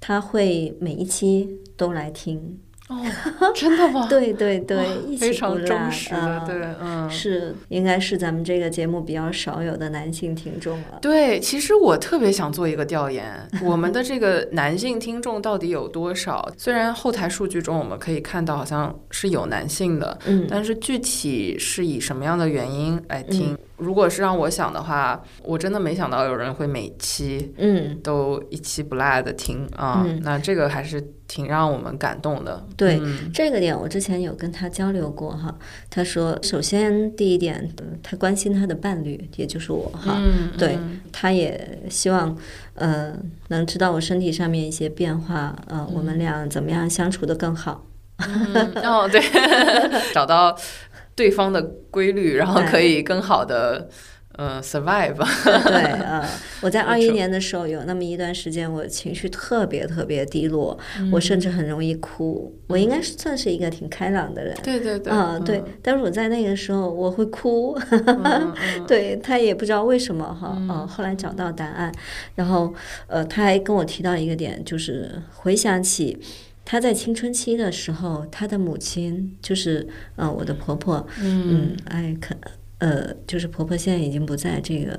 [0.00, 2.58] 他会每一期都来听。
[2.88, 2.96] 哦，
[3.54, 4.06] 真的吗？
[4.08, 10.98] 对对对，非常忠实的，对，嗯，是应该是咱们这个节目比较少有的男性听众了。
[11.02, 16.50] 对，其实我特别想做一个调研， 我们的这个男性听众到底有多少？
[16.56, 23.56] 虽然后台数据中我们可以看到好像是有男性的，嗯，但是具体是以什么样的原因来听？
[23.76, 32.66] 如果是让我想的话，我真的没想到有人会每期嗯都一期不落的听啊，那这个还是挺让我们感动的。
[32.76, 33.00] 对
[33.32, 35.56] 这个点，我之前有跟他交流过哈，
[35.88, 37.70] 他说首先第一点，
[38.02, 40.20] 他关心他的伴侣，也就是我哈，
[40.58, 40.76] 对，
[41.12, 42.36] 他也希望
[42.74, 43.14] 呃
[43.48, 47.86] 能知道我身体上面一些变化，呃，我们俩怎么样相处的更好。
[48.82, 49.22] 哦，对，
[50.12, 50.58] 找到。
[51.18, 51.60] 对方的
[51.90, 53.88] 规律，然后可以更好的
[54.38, 55.16] 嗯 survive。
[55.68, 56.24] 对，呃，
[56.62, 60.78] 我在二一年的时候有那么一段时间，我情绪特别特别低落，
[61.12, 62.56] 我甚至很容易哭。
[62.68, 64.56] 我应该算是一个挺开朗的人。
[64.62, 65.12] 对对对。
[65.12, 65.62] 嗯，对。
[65.82, 67.76] 但是我在那个时候我会哭，
[68.86, 70.56] 对他也不知道为什么哈。
[70.58, 70.86] 嗯。
[70.86, 71.92] 后来找到答案，
[72.36, 72.72] 然后
[73.08, 76.18] 呃，他还跟我提到一个点，就是回想起。
[76.70, 82.34] 他在青春期的时候，他的母亲就是，呃，我的婆婆，嗯，哎，可，
[82.78, 84.96] 呃，就是婆婆现在已经不在，这个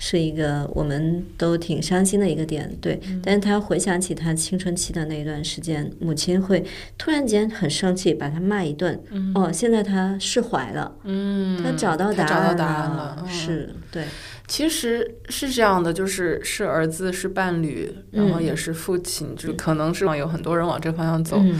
[0.00, 3.00] 是一个我们都挺伤心的一个点，对。
[3.22, 6.62] 但是她回想起她青春期的那一段时间，母亲会
[6.98, 9.02] 突然间很生气，把她骂一顿。
[9.34, 14.04] 哦，现在她释怀了，嗯，她找到答案了，是对。
[14.46, 21.38] 其实是这样的，就是是儿子是伴侣，然后嗯也是父亲，就可能是有很多人往这方向走。
[21.38, 21.58] 嗯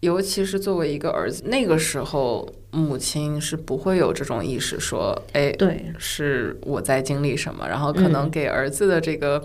[0.00, 9.42] 尤其是作为一个儿子，那个时候母亲是不会有这种意识，说，哎，对，是我在经历什么，然后可能嗯给儿子的这个，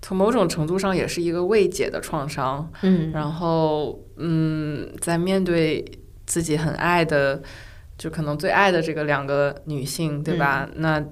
[0.00, 2.70] 从某种程度上也是一个未解的创伤。
[2.82, 5.84] 嗯然后，嗯，在面对
[6.24, 7.42] 自己很爱的，
[7.98, 10.68] 就可能最爱的这个两个女性，对吧？
[10.76, 11.04] 那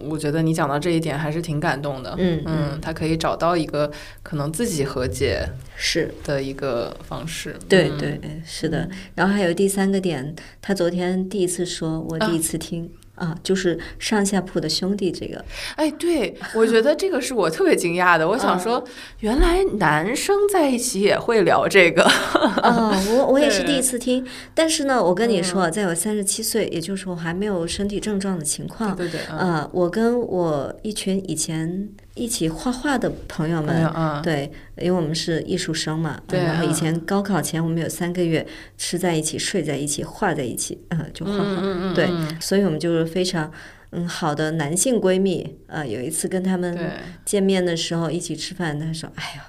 [0.00, 2.14] 我觉得你讲到这一点还是挺感动的。
[2.18, 3.90] 嗯嗯，他可以找到一个
[4.22, 6.12] 可能自己和解是。
[6.24, 7.54] 的一个方式。
[7.60, 8.88] 嗯对对，是的。
[9.14, 13.07] 然后还有第三个点，他昨天第一次说，我第一次听啊
[13.42, 15.44] 就是上下铺的兄弟这个，
[15.76, 18.28] 哎，对，我觉得这个是我特别惊讶的。
[18.28, 18.84] 我想嗯说，
[19.20, 22.02] 原来男生在一起也会聊这个。
[22.02, 24.26] 啊，我我也是第一次听。
[24.54, 43.50] 但是呢，我跟你说，在我三十七岁，也就是我还没有身体症状的情况，对对，嗯，呃，我跟我一群以前一起画画的朋友哎们，对，因为我们是艺术生嘛，对然后以嗯前高考前我们有三个月吃在一起、睡在一起、画在一起，呃，就画画，嗯嗯嗯，对嗯所以我们就是非常
[43.90, 45.56] 嗯好的男性闺蜜。
[45.68, 46.76] 呃，有一次跟他们，
[47.24, 49.46] 见面的时候一起吃饭，他说：“哎呀，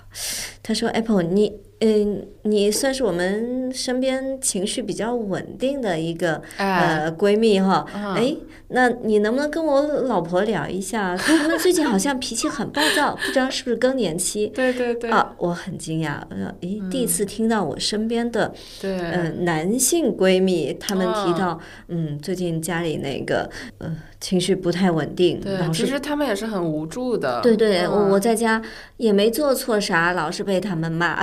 [0.62, 8.36] 他说 Apple 你。”嗯，你算是我们身边情绪比较稳定的一个哎，呃闺蜜哈，嗯哎，
[8.68, 11.16] 那你能不能跟我老婆聊一下？
[11.16, 15.34] 她们最近好像脾气很暴躁，不知道是不是更年期对对对，啊？
[15.38, 25.58] 我很惊讶，我说，诶，第一次听到我身边的对，呃男性闺蜜他们提嗯到，嗯，最近家里那个呃情绪不太稳定，对。
[25.72, 27.40] 其实他们也是很无助的。
[27.42, 28.62] 对对，我我嗯在家
[28.98, 31.18] 也没做错啥，老是被他们骂。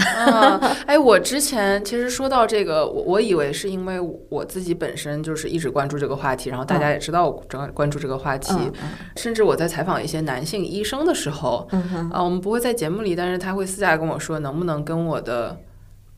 [0.46, 8.72] 嗯， 哎，我之前其实说到这个，我我以为是因为我自己本身就是一直关注这个话题，然后大家也知道我关关注这个话题，嗯
[9.16, 11.68] 甚至我在采访一些男性医生的时候，
[12.12, 15.58] 啊，我们不会在节目里，但是他会私下跟我说，能不能跟我的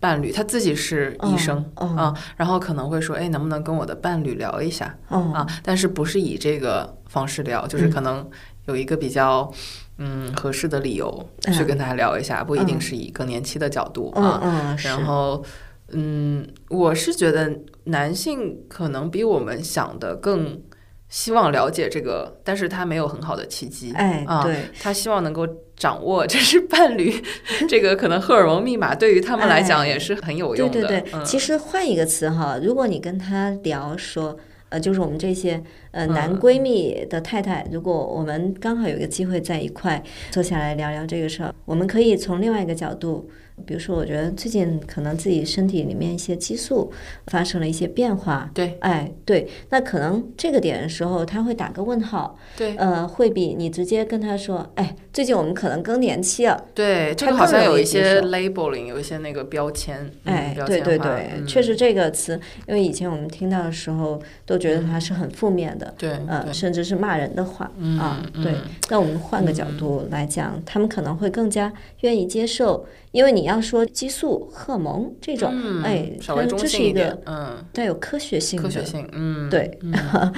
[0.01, 5.47] 伴侣，他自己是医生哦啊，然后可能会说，哎，能不能跟我的伴侣聊一下哦啊？
[5.63, 8.29] 但是不是以这个方式聊，就是可能
[8.67, 9.51] 有一个比较。
[9.99, 14.77] 嗯，合适的理由去嗯跟他聊一下，不一定嗯是以更年期的角度嗯啊。
[14.85, 15.45] 然后，
[15.91, 17.53] 嗯，我是觉得
[17.85, 20.61] 男性可能比我们想的更
[21.09, 23.93] 希望了解这个，但是他没有很好的契机。
[23.95, 27.13] 哎，啊对，他希望能够掌握这是伴侣
[27.69, 30.87] 这个可能荷尔蒙密码，对于他们来讲哎也是很有用的。
[30.87, 34.37] 对对，嗯、其实换一个词哈，如果你跟他聊说，
[34.71, 43.29] 呃，就是我们这些呃男嗯闺蜜的太太，如果我们刚好有一个机会在一块坐下来聊聊这个事儿，我们可以从另外一个角度。
[43.67, 46.93] 比如说，我觉得最近可能自己身体里面一些激素
[47.27, 52.77] 发生了一些变化，对哎，对，那可能这个点的时候，他会打个问号，对。
[52.77, 68.23] 呃，会比你直接跟他说，哎，最近我们可能更年期了，对，这他好像有一些 labeling，有一些那个标签，嗯哎，标对对对，嗯确实这个词，因为以前我们听到的时候都觉得它是很负面的，对呃，甚至是骂人的话、嗯啊。
[68.35, 72.87] 对嗯，那我们换个角度来讲，他们可能会更加愿意接受，
[73.19, 80.33] 因为你要说激素、荷尔蒙这种，嗯哎，稍微中性一点，嗯，带有科学性的，科学性，嗯，对嗯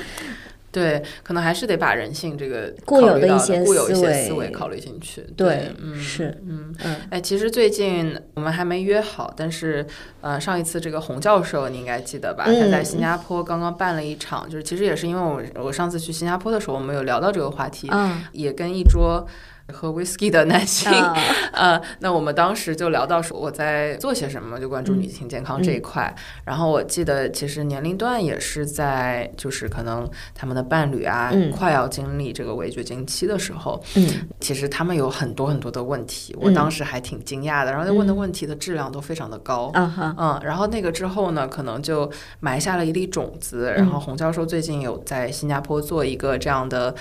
[0.73, 6.75] 对，可能还是得把人性这个固有的一些固有一思些思维维考虑进去，对嗯，是嗯。
[6.83, 9.87] 嗯哎，其实最近我们还没约好，但是
[10.23, 12.45] 呃，上一次这个洪教授你应该记得吧？
[12.47, 19.27] 他在嗯新加坡刚刚办了一场，就是其实也是因为我我上次去新加坡的时候，我们有聊到这个话题，嗯也跟一桌
[19.71, 21.17] 喝 whisky 的男性，啊，
[21.53, 25.83] 呃，那我们当时就聊到说我在做些什么，就关注女性健康这一嗯。
[25.83, 26.15] 块。
[26.45, 31.51] 然后我记得其实年龄段也是在，就是可能他们的伴侣啊，嗯。
[31.51, 34.07] 快要经历这个围绝经期的时候，嗯。
[34.41, 36.55] 其实他们有很多很多的问题，我嗯。
[36.55, 37.73] 当时还挺惊讶的。
[37.73, 38.17] 然后问的嗯。
[38.17, 39.71] 问题的质量都非常的高。
[39.75, 43.73] 嗯，然后那个之后呢，可能就埋下了一粒种子。
[43.77, 46.95] 然后洪教授最近有在新加坡做一个这样的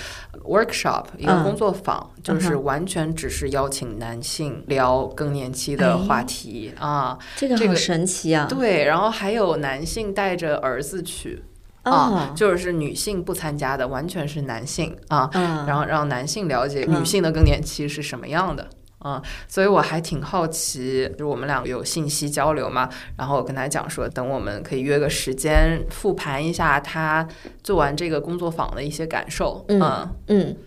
[0.43, 1.43] workshop，一个嗯。
[1.43, 7.17] 工作坊，就是完全只是邀请男性聊更年期的话题、啊。
[7.35, 8.47] 这个好这个神奇啊！
[8.49, 11.43] 对，然后还有男性带着儿子去
[11.83, 15.29] 啊啊，就是女性不参加的，完全是男性啊。
[15.33, 18.67] 啊，然后让男性了解嗯女性的更年期是什么样的。
[18.99, 27.25] 啊、所以我还挺好奇，就是我们俩有信息交流嘛，然后我跟他讲说，等我们可以约个时间复盘一下他
[27.63, 30.57] 做完这个工作坊的一些感受，嗯嗯，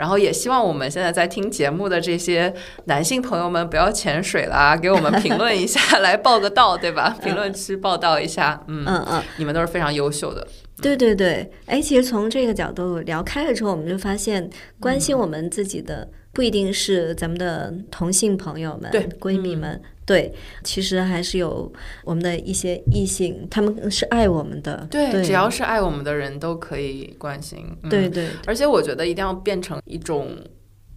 [0.00, 2.50] 然后也希望我们现在在听节目的这些
[2.86, 7.14] 男性朋友们不要潜水啦，给我们评论一下，来报个到，对吧？
[7.22, 9.22] 评论区报道一下，嗯，嗯嗯。
[9.36, 10.46] 你们都是非常优秀的，
[10.80, 14.48] 对对对，哎，其实从这个角度聊开了之后，我们就发现
[14.80, 21.70] 关心我们自己的不一定是咱们的同性朋友们、对闺蜜们，对，其实还是有
[22.04, 27.66] 我们的一些异性，他们是爱我们的，对，对只要是爱我们的人都可以关心。
[27.82, 30.28] 嗯对对而且我觉得一定要变成一种，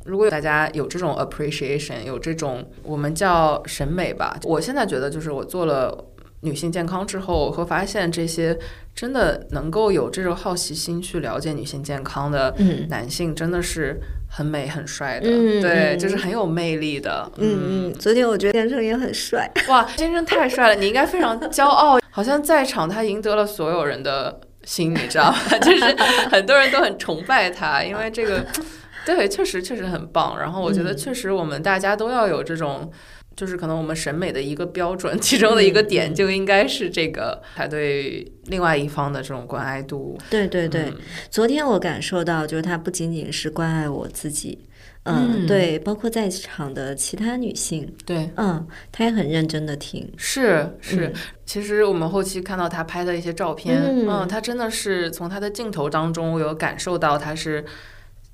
[0.06, 4.38] 如果大家有这种 appreciation，有这种我们叫审美吧。
[4.44, 6.06] 我现在觉得，就是我做了
[6.44, 8.58] 女性健康之后，我会发现这些
[8.94, 17.32] 真的能够有这种好奇心去了解女性健康的嗯男性，真的是很美很帅的，嗯对，嗯就是很有魅力的。
[17.38, 25.38] 嗯嗯，昨天我觉得先生也很帅，哇，先生太帅了，你应该非常骄傲， 好像在场他赢得了所有人的心，你知道吗？
[25.62, 25.86] 就是
[26.30, 28.46] 很多人都很崇拜他，因为这个，
[29.06, 30.38] 对，确实确实很棒。
[30.38, 32.92] 然后我觉得嗯确实我们大家都要有这种。
[33.36, 40.18] 就是可能我们审美的一个标准，其中的一个嗯点就应该是这个，他对另外一方的这种关爱度。
[40.30, 40.98] 对对对，嗯。
[41.30, 44.60] 昨天我感受到，就是他不仅仅是关爱我自己，
[45.04, 45.48] 嗯，嗯。
[45.48, 51.14] 对，包括在场的其他女性，对，嗯，他也很认真的听，是是，嗯。
[51.46, 54.08] 其实我们后期看到他拍的一些照片，嗯。
[54.08, 57.66] 嗯，他真的是从他的镜头当中，我有感受到他是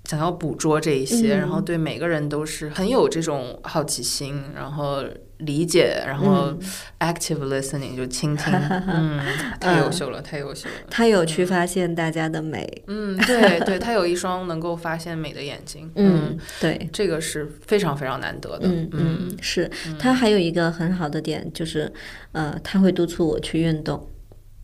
[0.10, 5.04] 想要捕捉这一些，嗯然后对每个人都是很有这种好奇心，然后
[5.38, 6.60] 理解，然后嗯
[7.02, 8.52] active listening 就倾听，
[8.90, 9.20] 嗯，
[9.62, 10.74] 太优秀了，太优秀了。
[10.90, 16.90] 他有去发现大家的美，嗯，对对，他有一双能够发现美的眼睛， 嗯，对。
[16.92, 21.94] 这个是非常非常难得的，嗯嗯，是他还有一个很好的点，就是，
[22.32, 24.10] 呃，他会督促我去运动。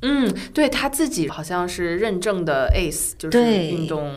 [0.02, 4.12] 嗯，对他自己好像是认证的 ACE，就是运动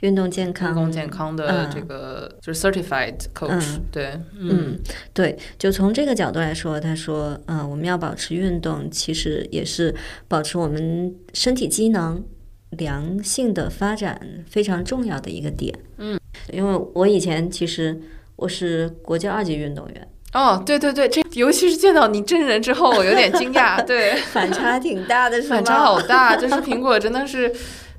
[0.00, 4.78] 运动健康，运动健康的嗯这个、就是 certified coach，、嗯对，嗯，
[5.14, 9.94] 对，就从这个角度来说，他说，嗯、我们要保持运动，其实也是
[10.28, 12.22] 保持我们身体机能
[12.70, 14.20] 良性的发展
[14.50, 15.74] 非常重要的一个点。
[15.96, 16.20] 嗯，
[16.52, 17.98] 因为我以前其实
[18.36, 25.56] 我是国家二级运动员，哦，对对对，这尤其是见到你真人之后，我有点惊讶，对， 反差挺大的，是吗？
[25.56, 27.50] 反差好大，就是苹果真的是。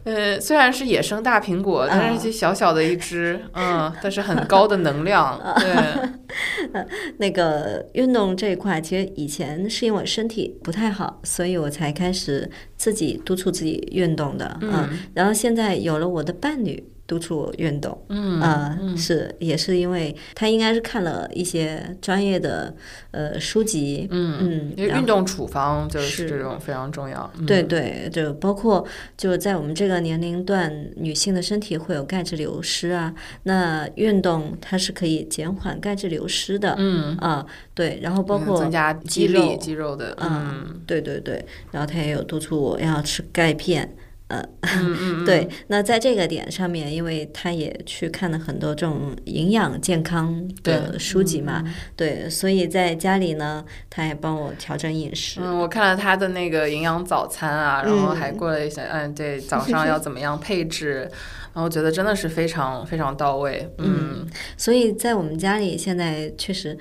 [0.04, 6.86] 呃，虽然是野生大苹果，但是就小小的一只，嗯，但是很高的能量，对，
[7.18, 22.76] 那个运动这一块，其实以前是因为身体不太好，所以我才开始自己督促自己运动的，嗯，然后现在有了我的伴侣督促我运动，嗯呃，是也是因为他应该是看了一些专业的
[23.12, 26.30] 呃书籍，嗯嗯，因为运动处方就是是。
[26.30, 27.46] 这种非常重要，嗯。
[27.46, 28.86] 对对，就包括
[29.16, 40.30] 就在我们这个年龄段，女性的身体会有钙质流失啊，那运动它是可以减缓钙质流失的，嗯，啊，对，然后包括增加肌肉肌肉的，嗯
[40.68, 43.96] 嗯，对对对，然后他也有督促我要吃钙片。
[44.28, 51.64] 呃，嗯嗯， 对，那在这个点上面，因为他也去看了很多这种营养健康的书籍嘛，
[51.96, 55.40] 对，所以在家里呢，他也帮我调整饮食。
[55.42, 61.10] 嗯，我看了他的那个营养早餐啊，然后嗯还过了一些，嗯，对，早上要怎么样配置，
[61.56, 66.78] 然后觉得真的是非常非常到位，嗯所以在我们家里现在确实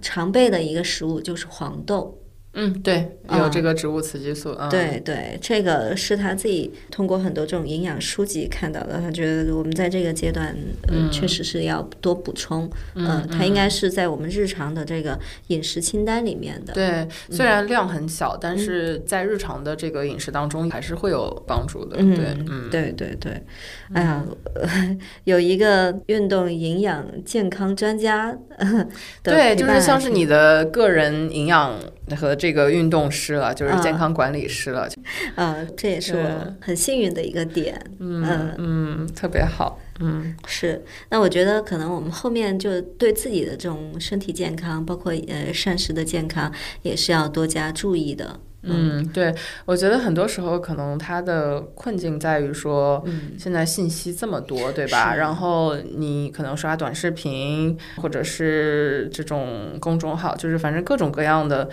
[0.00, 2.20] 常备的一个食物就是黄豆。
[2.54, 10.54] 嗯，对，有嗯这个植物雌激素，嗯，对对，这个是他自己通过很多这种营养书籍看到的，他觉得我们在这个阶段，
[10.88, 11.10] 呃，嗯。
[11.10, 12.68] 确实是要多补充。
[12.94, 16.72] 嗯，它应该是在我们日常的这个饮食清单里面的。
[16.72, 23.40] 对，虽然量很小，但是在日常的这个饮食当中还是会有帮助的，嗯，对，嗯，对对对，
[23.92, 24.24] 哎呀，
[25.24, 28.36] 有一个运动营养健康专家
[29.22, 31.78] 对，就是像是你的个人营养
[32.16, 34.88] 和这个运动师了，就是健嗯康管理师了，
[35.36, 37.80] 啊，这也是我很幸运的一个点。
[37.98, 38.54] 嗯。
[38.58, 40.36] 嗯，特别好，嗯。
[40.46, 46.52] 是，那我觉得可能我们后面就对自己的这种身体健康，包括呃膳食的健康，
[46.82, 48.38] 也是要多加注意的。
[48.66, 49.34] 嗯，对，
[49.64, 55.14] 我觉得很多时候可能他的困境在于说，嗯现在信息这么多，对吧？
[55.14, 61.68] 然后你可能刷短视频，或者是这种公众号，就是反正各种各样的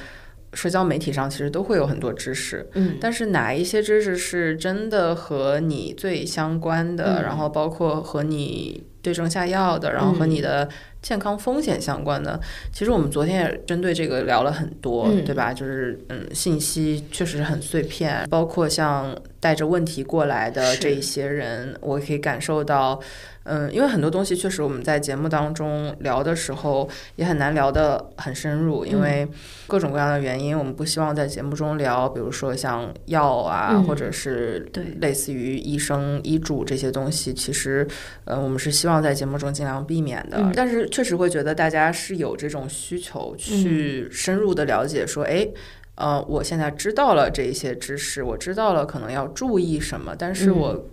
[0.54, 2.70] 社交媒体上，其实都会有很多知识。
[2.74, 10.68] 嗯，但是哪一些知识是真的和你最相关的，嗯然后包括和你对症下药的，然后和你的
[11.02, 12.40] 健康风险相关的，
[12.72, 15.54] 其实我们昨天也针对这个聊了很多，嗯对吧？
[15.54, 23.00] 就是嗯，信息确实很碎片，包括像带着问题过来的这一些人，我可以感受到。
[23.44, 29.28] 嗯，因为很多东西确实我们在节目当中聊的时候也很难聊得很深入，因为
[29.66, 37.88] 各种各样的原因，我们不希望在节目中聊，比如说像药啊，嗯或者是对类似于医生医嘱这些东西，其实
[38.26, 40.38] 呃我们是希望在节目中尽量避免的。
[40.38, 45.48] 嗯但是确实会觉得大家是有这种需求去深入的了解，说，哎。
[45.96, 50.86] 呃，我现在知道了这一些知识，我知道了可能要注意什么，但是嗯我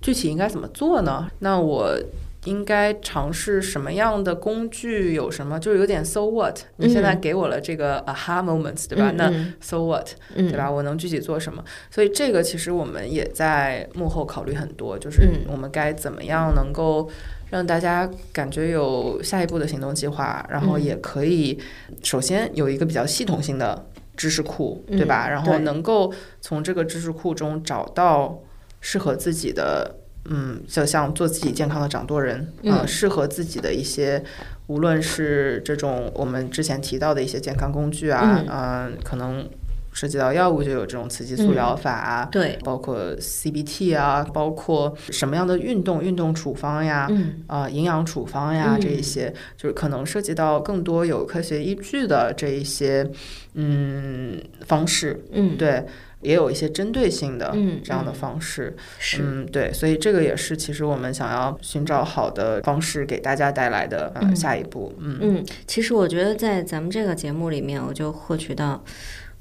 [0.00, 1.28] 具体应该怎么做呢？
[1.40, 1.98] 那我
[2.44, 5.14] 应该尝试什么样的工具？
[5.14, 5.58] 有什么？
[5.58, 6.60] 就是有点 so what？
[6.76, 9.10] 你现在嗯给我了这个 aha moments，对吧？
[9.16, 9.28] 那
[9.60, 10.10] so what？
[10.36, 10.70] 嗯对吧？
[10.70, 11.64] 我能具体做什么？
[11.90, 17.10] 所以这个其实我们也在幕后考虑很多，就是嗯我们该怎么样能够
[17.52, 21.58] 让大家感觉有下一步的行动计划，然后嗯也可以
[22.02, 23.86] 首先有一个比较系统性的
[24.16, 25.26] 知识库，对吧？
[25.28, 28.40] 嗯然后能够从这个知识库中找到
[28.80, 29.96] 适合自己的。
[30.30, 34.22] 嗯，就像做自己健康的掌舵人，呃，嗯适合自己的一些，
[34.68, 39.44] 无论是这种我们之前提到的一些健康工具啊，嗯呃，可能
[39.92, 41.54] 涉及到药物就有这种雌激素嗯。
[41.54, 47.42] 疗法啊，对，包括 CBT 啊，包括什么样的运动、运动处方呀，嗯。
[47.46, 48.80] 啊、营养处方呀，嗯。
[48.80, 53.08] 这一些就是可能涉及到更多有科学依据的这一些
[53.54, 55.84] 嗯方式，嗯，对，
[56.22, 58.14] 也有一些针对性的嗯这样的嗯。
[58.14, 64.34] 方式，是，嗯，对，所以这个也是其实我们想要寻找好的方式给大家带来的呃嗯。
[64.36, 65.18] 下一步，嗯。
[65.20, 68.82] 嗯，其实我觉得在咱们这个节目里面，我就获取到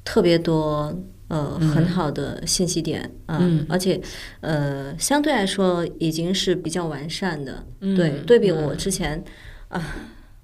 [0.04, 0.95] 特别多
[1.28, 3.66] 呃很好的信息点啊、嗯。
[3.70, 3.99] 而且
[4.41, 7.66] 呃相对来说已经是比较完善的。
[7.80, 8.26] 对，嗯。
[8.26, 9.24] 对比我嗯之前
[9.70, 9.84] 啊，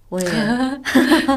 [0.10, 0.28] 我也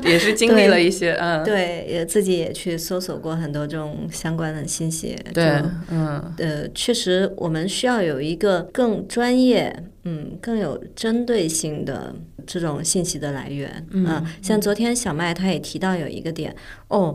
[0.11, 5.17] 也是经历了一些，嗯，对也自己也去搜索过很多这种相关的信息。
[5.35, 5.61] 对，
[5.91, 12.15] 嗯呃，确实，我们需要有一个更专业、嗯，更有针对性的
[12.47, 13.85] 这种信息的来源。
[13.91, 16.55] 嗯啊像昨天小麦他也提到有一个点，
[16.89, 17.13] 哦，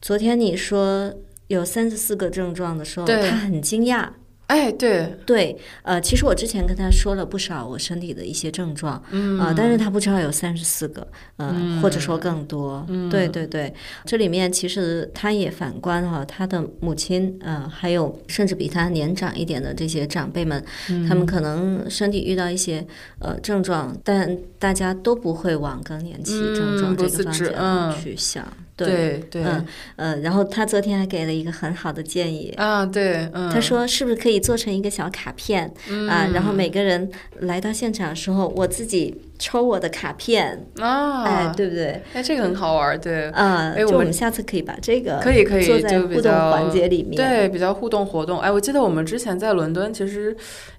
[0.00, 1.14] 昨天你说
[1.46, 4.08] 有三十四个症状的时候，对他很惊讶。
[4.46, 9.38] 哎，对，对，呃，其实我之前跟他说了不少我身体的一些症状，嗯。
[9.40, 12.84] 啊、但是他不知道有三十四个，呃，或者说更多。
[12.88, 13.10] 嗯。
[13.10, 13.72] 对对对，
[14.04, 20.64] 这里面其实他也反观哈、他的母亲，呃，还有甚至比他年长一点的这些长辈们，
[21.08, 22.86] 他们可能身体遇到一些
[23.18, 27.94] 呃症状，但大家都不会往更年期症状嗯这个方向嗯。
[28.00, 28.46] 去想。
[28.76, 29.66] 对对嗯
[29.96, 35.72] 呃，然后他昨天还给了一个很好的建议，啊，对，嗯，他说是不是可以做成一个小卡片、
[36.10, 36.28] 啊？
[36.34, 37.10] 然后每个人
[37.40, 42.02] 来到现场的时候，我自己抽我的卡片，啊，哎，对不对？
[42.12, 47.16] 哎，这个很好玩儿，对，嗯，哎我们就我们下次可以把这个可以可以做在就互动环节里面。
[47.16, 48.38] 对，比较互动活动。
[48.40, 50.36] 哎，我记得我们之前在伦敦，其实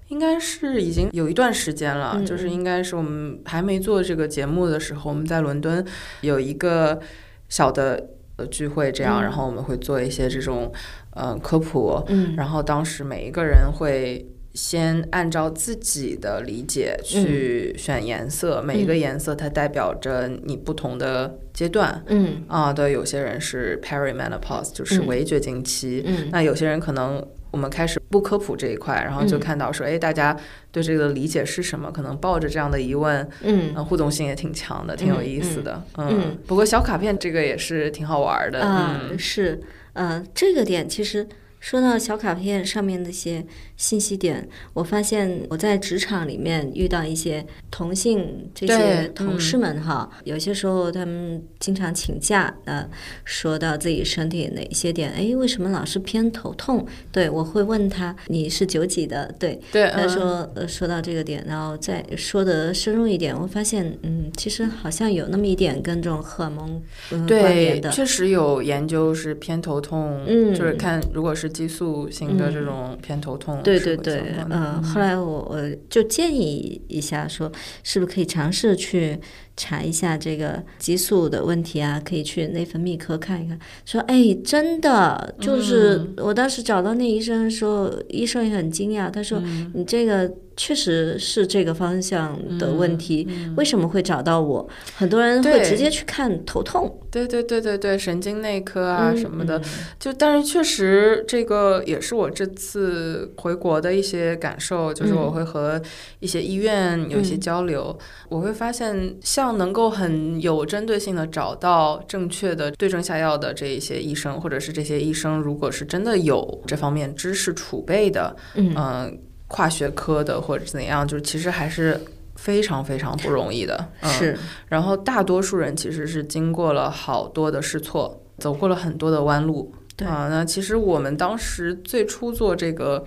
[0.08, 5.84] 应该是已经有一段时间了，嗯就是应该是我们还没做这个节目的时候，我们在伦敦
[6.20, 7.00] 有一个
[7.48, 10.72] 小的呃聚会，这样，嗯然后我们会做一些这种
[11.10, 14.26] 呃科普，嗯然后当时每一个人会。
[14.54, 22.02] 先按照自己的理解去选颜色，每一个颜色它代表着你不同的阶段。
[22.06, 26.02] 嗯啊，对，有些人是 perimenopause，就是嗯围绝经期。
[26.04, 30.36] 嗯那有些人可能我们开始不科普这一块，然后就嗯看到说，哎、大家
[30.70, 31.90] 对这个理解是什么？
[31.90, 35.82] 可能抱着这样的疑问，嗯嗯，互动性也挺强的，挺有意思的。
[35.96, 38.60] 嗯，嗯不过小卡片这个也是挺好玩的。
[38.60, 39.60] 啊，嗯，是，
[39.94, 41.26] 呃，这个点其实
[41.60, 43.44] 说到小卡片上面那些
[43.78, 52.86] 信息点，我发现我在职场里面遇到一些同性这些同事们哈，有些时候他们经常请假，呃，
[53.24, 56.84] 说到自己身体哪些点，哎，为什么老是偏头痛？
[57.12, 59.32] 对我会问他你是九几的？
[59.38, 67.90] 对，对，他嗯说呃说到这个点，然后再说的深入一点，我发现嗯，其实好像有那么一点跟这种荷尔蒙呃关联对，的。
[67.90, 77.50] 确实有研究是偏头痛，嗯就是看如果是激素型的这种偏头痛，对对对嗯，后来我我就建议一下说，
[77.82, 79.18] 是不是可以尝试去
[79.58, 82.00] 查一下这个激素的问题啊？
[82.02, 83.58] 可以去内分泌科看一看。
[83.84, 86.14] 说，哎，真的，就是嗯。
[86.18, 94.66] 我当时找到那医生的时候，医生也很惊讶，他说，嗯你这个确实是这个方向的问题，嗯为什么会找到我？
[94.94, 96.96] 很多人会直接去看头痛。
[97.10, 99.64] 对对对对对，神经内科啊嗯什么的，嗯。
[99.98, 105.16] 就但是确实这个也是我这次回国的一些感受，就是嗯。
[105.16, 105.80] 我会和
[106.20, 107.40] 一些医院有一些嗯。
[107.40, 107.96] 交流，
[108.28, 119.18] 我会发现像样能够很有针对性的找到正确的对症下药的这一些医生，或者是这些医生如果是真的有这方面知识储备的，嗯，
[119.48, 121.98] 跨学科的或者怎样，就是其实还是
[122.36, 123.88] 非常非常不容易的。
[124.02, 124.38] 是，
[124.68, 129.74] 然后大多数人其实是经过了好多的试错，走过了很多的弯路。
[130.04, 133.04] 啊，那其实我们当时最初做这个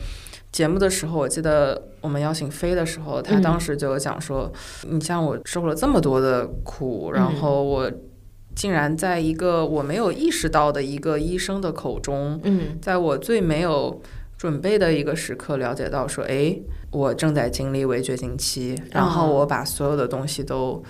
[0.51, 4.51] 节目的时候，我记得我们邀请飞的时候，他当时就有讲说，
[4.89, 7.89] 你像我受了这么多的苦，然后我
[8.55, 14.01] 竟然在一个我没有意识到的一个医生的口中，嗯，在我最没有
[14.37, 16.59] 准备的一个时刻，了解到说，哎，
[16.91, 20.83] 我正在经历围绝经期，然后我把所有的东西都。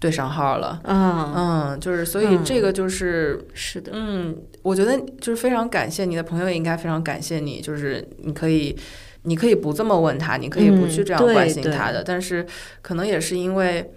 [0.00, 1.32] 对上号了，嗯。
[1.36, 8.74] 嗯，就是所以这个就是是的，嗯，我觉得就是非常感谢你的朋友，也应该非常感谢你，就是你可以，
[9.24, 12.44] 你可以不这么问他，你可以不去这样关心他的，但是
[12.80, 13.92] 可能也是因为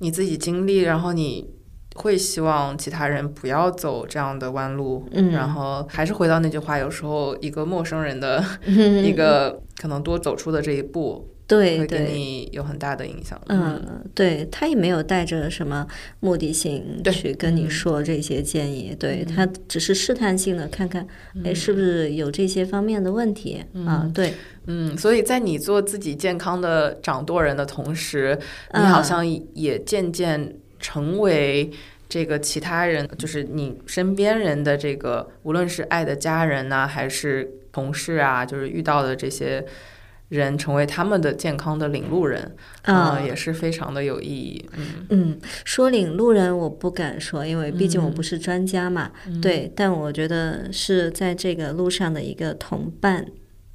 [0.00, 1.48] 你自己经历，然后你
[1.94, 11.30] 会希望其他人不要走这样的弯路，嗯，然后还是回到那句话，有时候一个陌生人的 一个可能多走出的这一步。
[11.46, 13.38] 对，会给你有很大的影响。
[13.48, 15.86] 嗯，对他也没有带着什么
[16.20, 21.06] 目的性去跟你说这些建议，对他只是试探性的看看，
[21.44, 24.10] 哎，是不是有这些方面的问题啊？
[24.14, 24.32] 对，
[24.66, 28.38] 嗯，所以在你做自己健康的掌舵人的同时，
[28.72, 29.22] 你好像
[29.52, 31.70] 也渐渐成为
[32.08, 39.62] 这个其他人，就是你身边人的这个，无论是爱的家人呐，还是同事啊，就是遇到的这些。
[40.28, 44.68] 人成为他们的健康的领路人，啊，也是非常的有意义。
[44.76, 49.10] 嗯嗯，说领路人我不敢说，因为毕竟我不是专家嘛。
[49.40, 53.26] 对，但我觉得是在这个路上的一个同伴。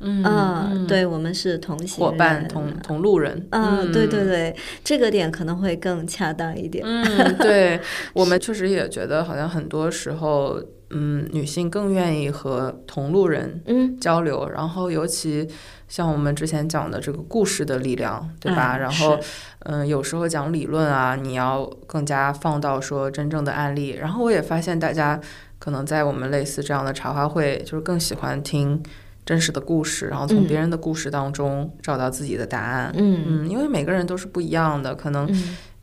[0.02, 3.46] 嗯啊，对我们是同行伙伴、同同路人。
[3.50, 6.82] 嗯，对对对，这个点可能会更恰当一点。
[6.86, 7.78] 嗯，对
[8.14, 10.58] 我们确实也觉得，好像很多时候，
[10.92, 15.48] 嗯，女性更愿意和同路人嗯交流，然后尤其。
[15.90, 18.78] 像我们之前讲的这个故事的力量，对吧？
[18.78, 19.18] 然后，
[19.62, 23.98] 嗯，有时候讲理论啊，你要更加放到说真正的案例。
[24.00, 25.20] 然后我也发现大家
[25.58, 28.80] 可能在我们类似这样的茶话会，就是更喜欢听
[29.26, 32.94] 真实的故事，然后从别人的故事当中找到自己的答案。
[32.96, 35.28] 嗯嗯，因为每个人都是不一样的，可能。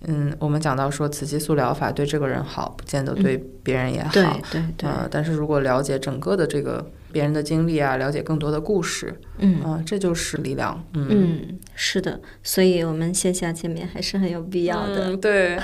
[0.07, 4.11] 嗯，我们讲到说雌激素疗法对这个人好，不见得对别人也好。
[4.13, 4.89] 对对对。
[4.89, 10.81] 呃，但是如果了解整个的这个别人的经历啊，了解更多的故事，嗯啊，这就是力量。
[10.95, 15.11] 嗯，是的，所以我们线下见面还是很有必要的。
[15.11, 15.59] 嗯，对。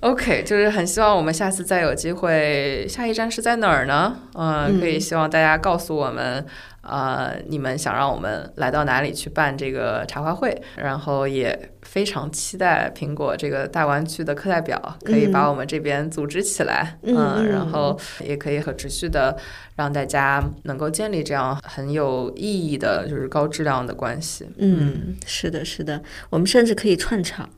[0.00, 4.16] OK，就是很希望我们下次再有机会，下一站是在哪儿呢？
[4.34, 6.46] 嗯，可以希望大家告诉我们。
[6.82, 10.60] 呃，你们想让我们来到哪里去办这个茶话会？
[10.76, 19.36] 然后也非常期待苹果这个大湾区的课代表可以把我们这边组织起来，嗯，然后也可以很持续的
[19.76, 24.48] 让大家能够建立这样很有意义的，就是高质量的关系。
[24.56, 27.48] 嗯，是的，是的，我们甚至可以串场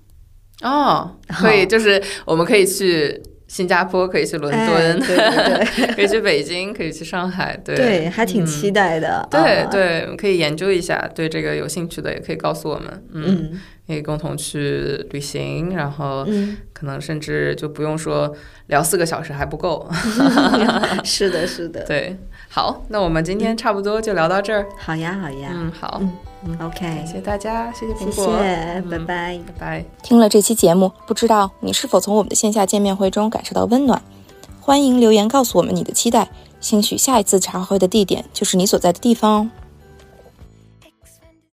[0.63, 3.23] 哦，可以，就是我们可以去。
[3.53, 9.29] 新加坡可以去伦敦，对对对， 可以去北京，可以去上海，对对，还挺期待的。
[9.31, 16.27] 对对，可以研究一下，对这个有兴趣的也可以告诉我们，嗯，可以共同去旅行，然后
[16.73, 18.35] 可能甚至就不用说
[18.69, 19.87] 聊四个小时还不够。
[21.05, 22.17] 是的，是的，对。
[22.49, 24.67] 好，那我们今天差不多就聊到这儿。
[24.79, 26.01] 好呀，好呀，嗯，好。
[26.61, 29.85] OK，谢谢大家，谢谢苹果，拜拜，拜拜。
[30.03, 34.03] 听了这期节目，不知道你是否从我们的线下见面会中感受到温暖？
[34.61, 36.29] 欢迎留言告诉我们你的期待，
[36.61, 39.51] 兴许下一次茶会的地点就是你所在的地方哦。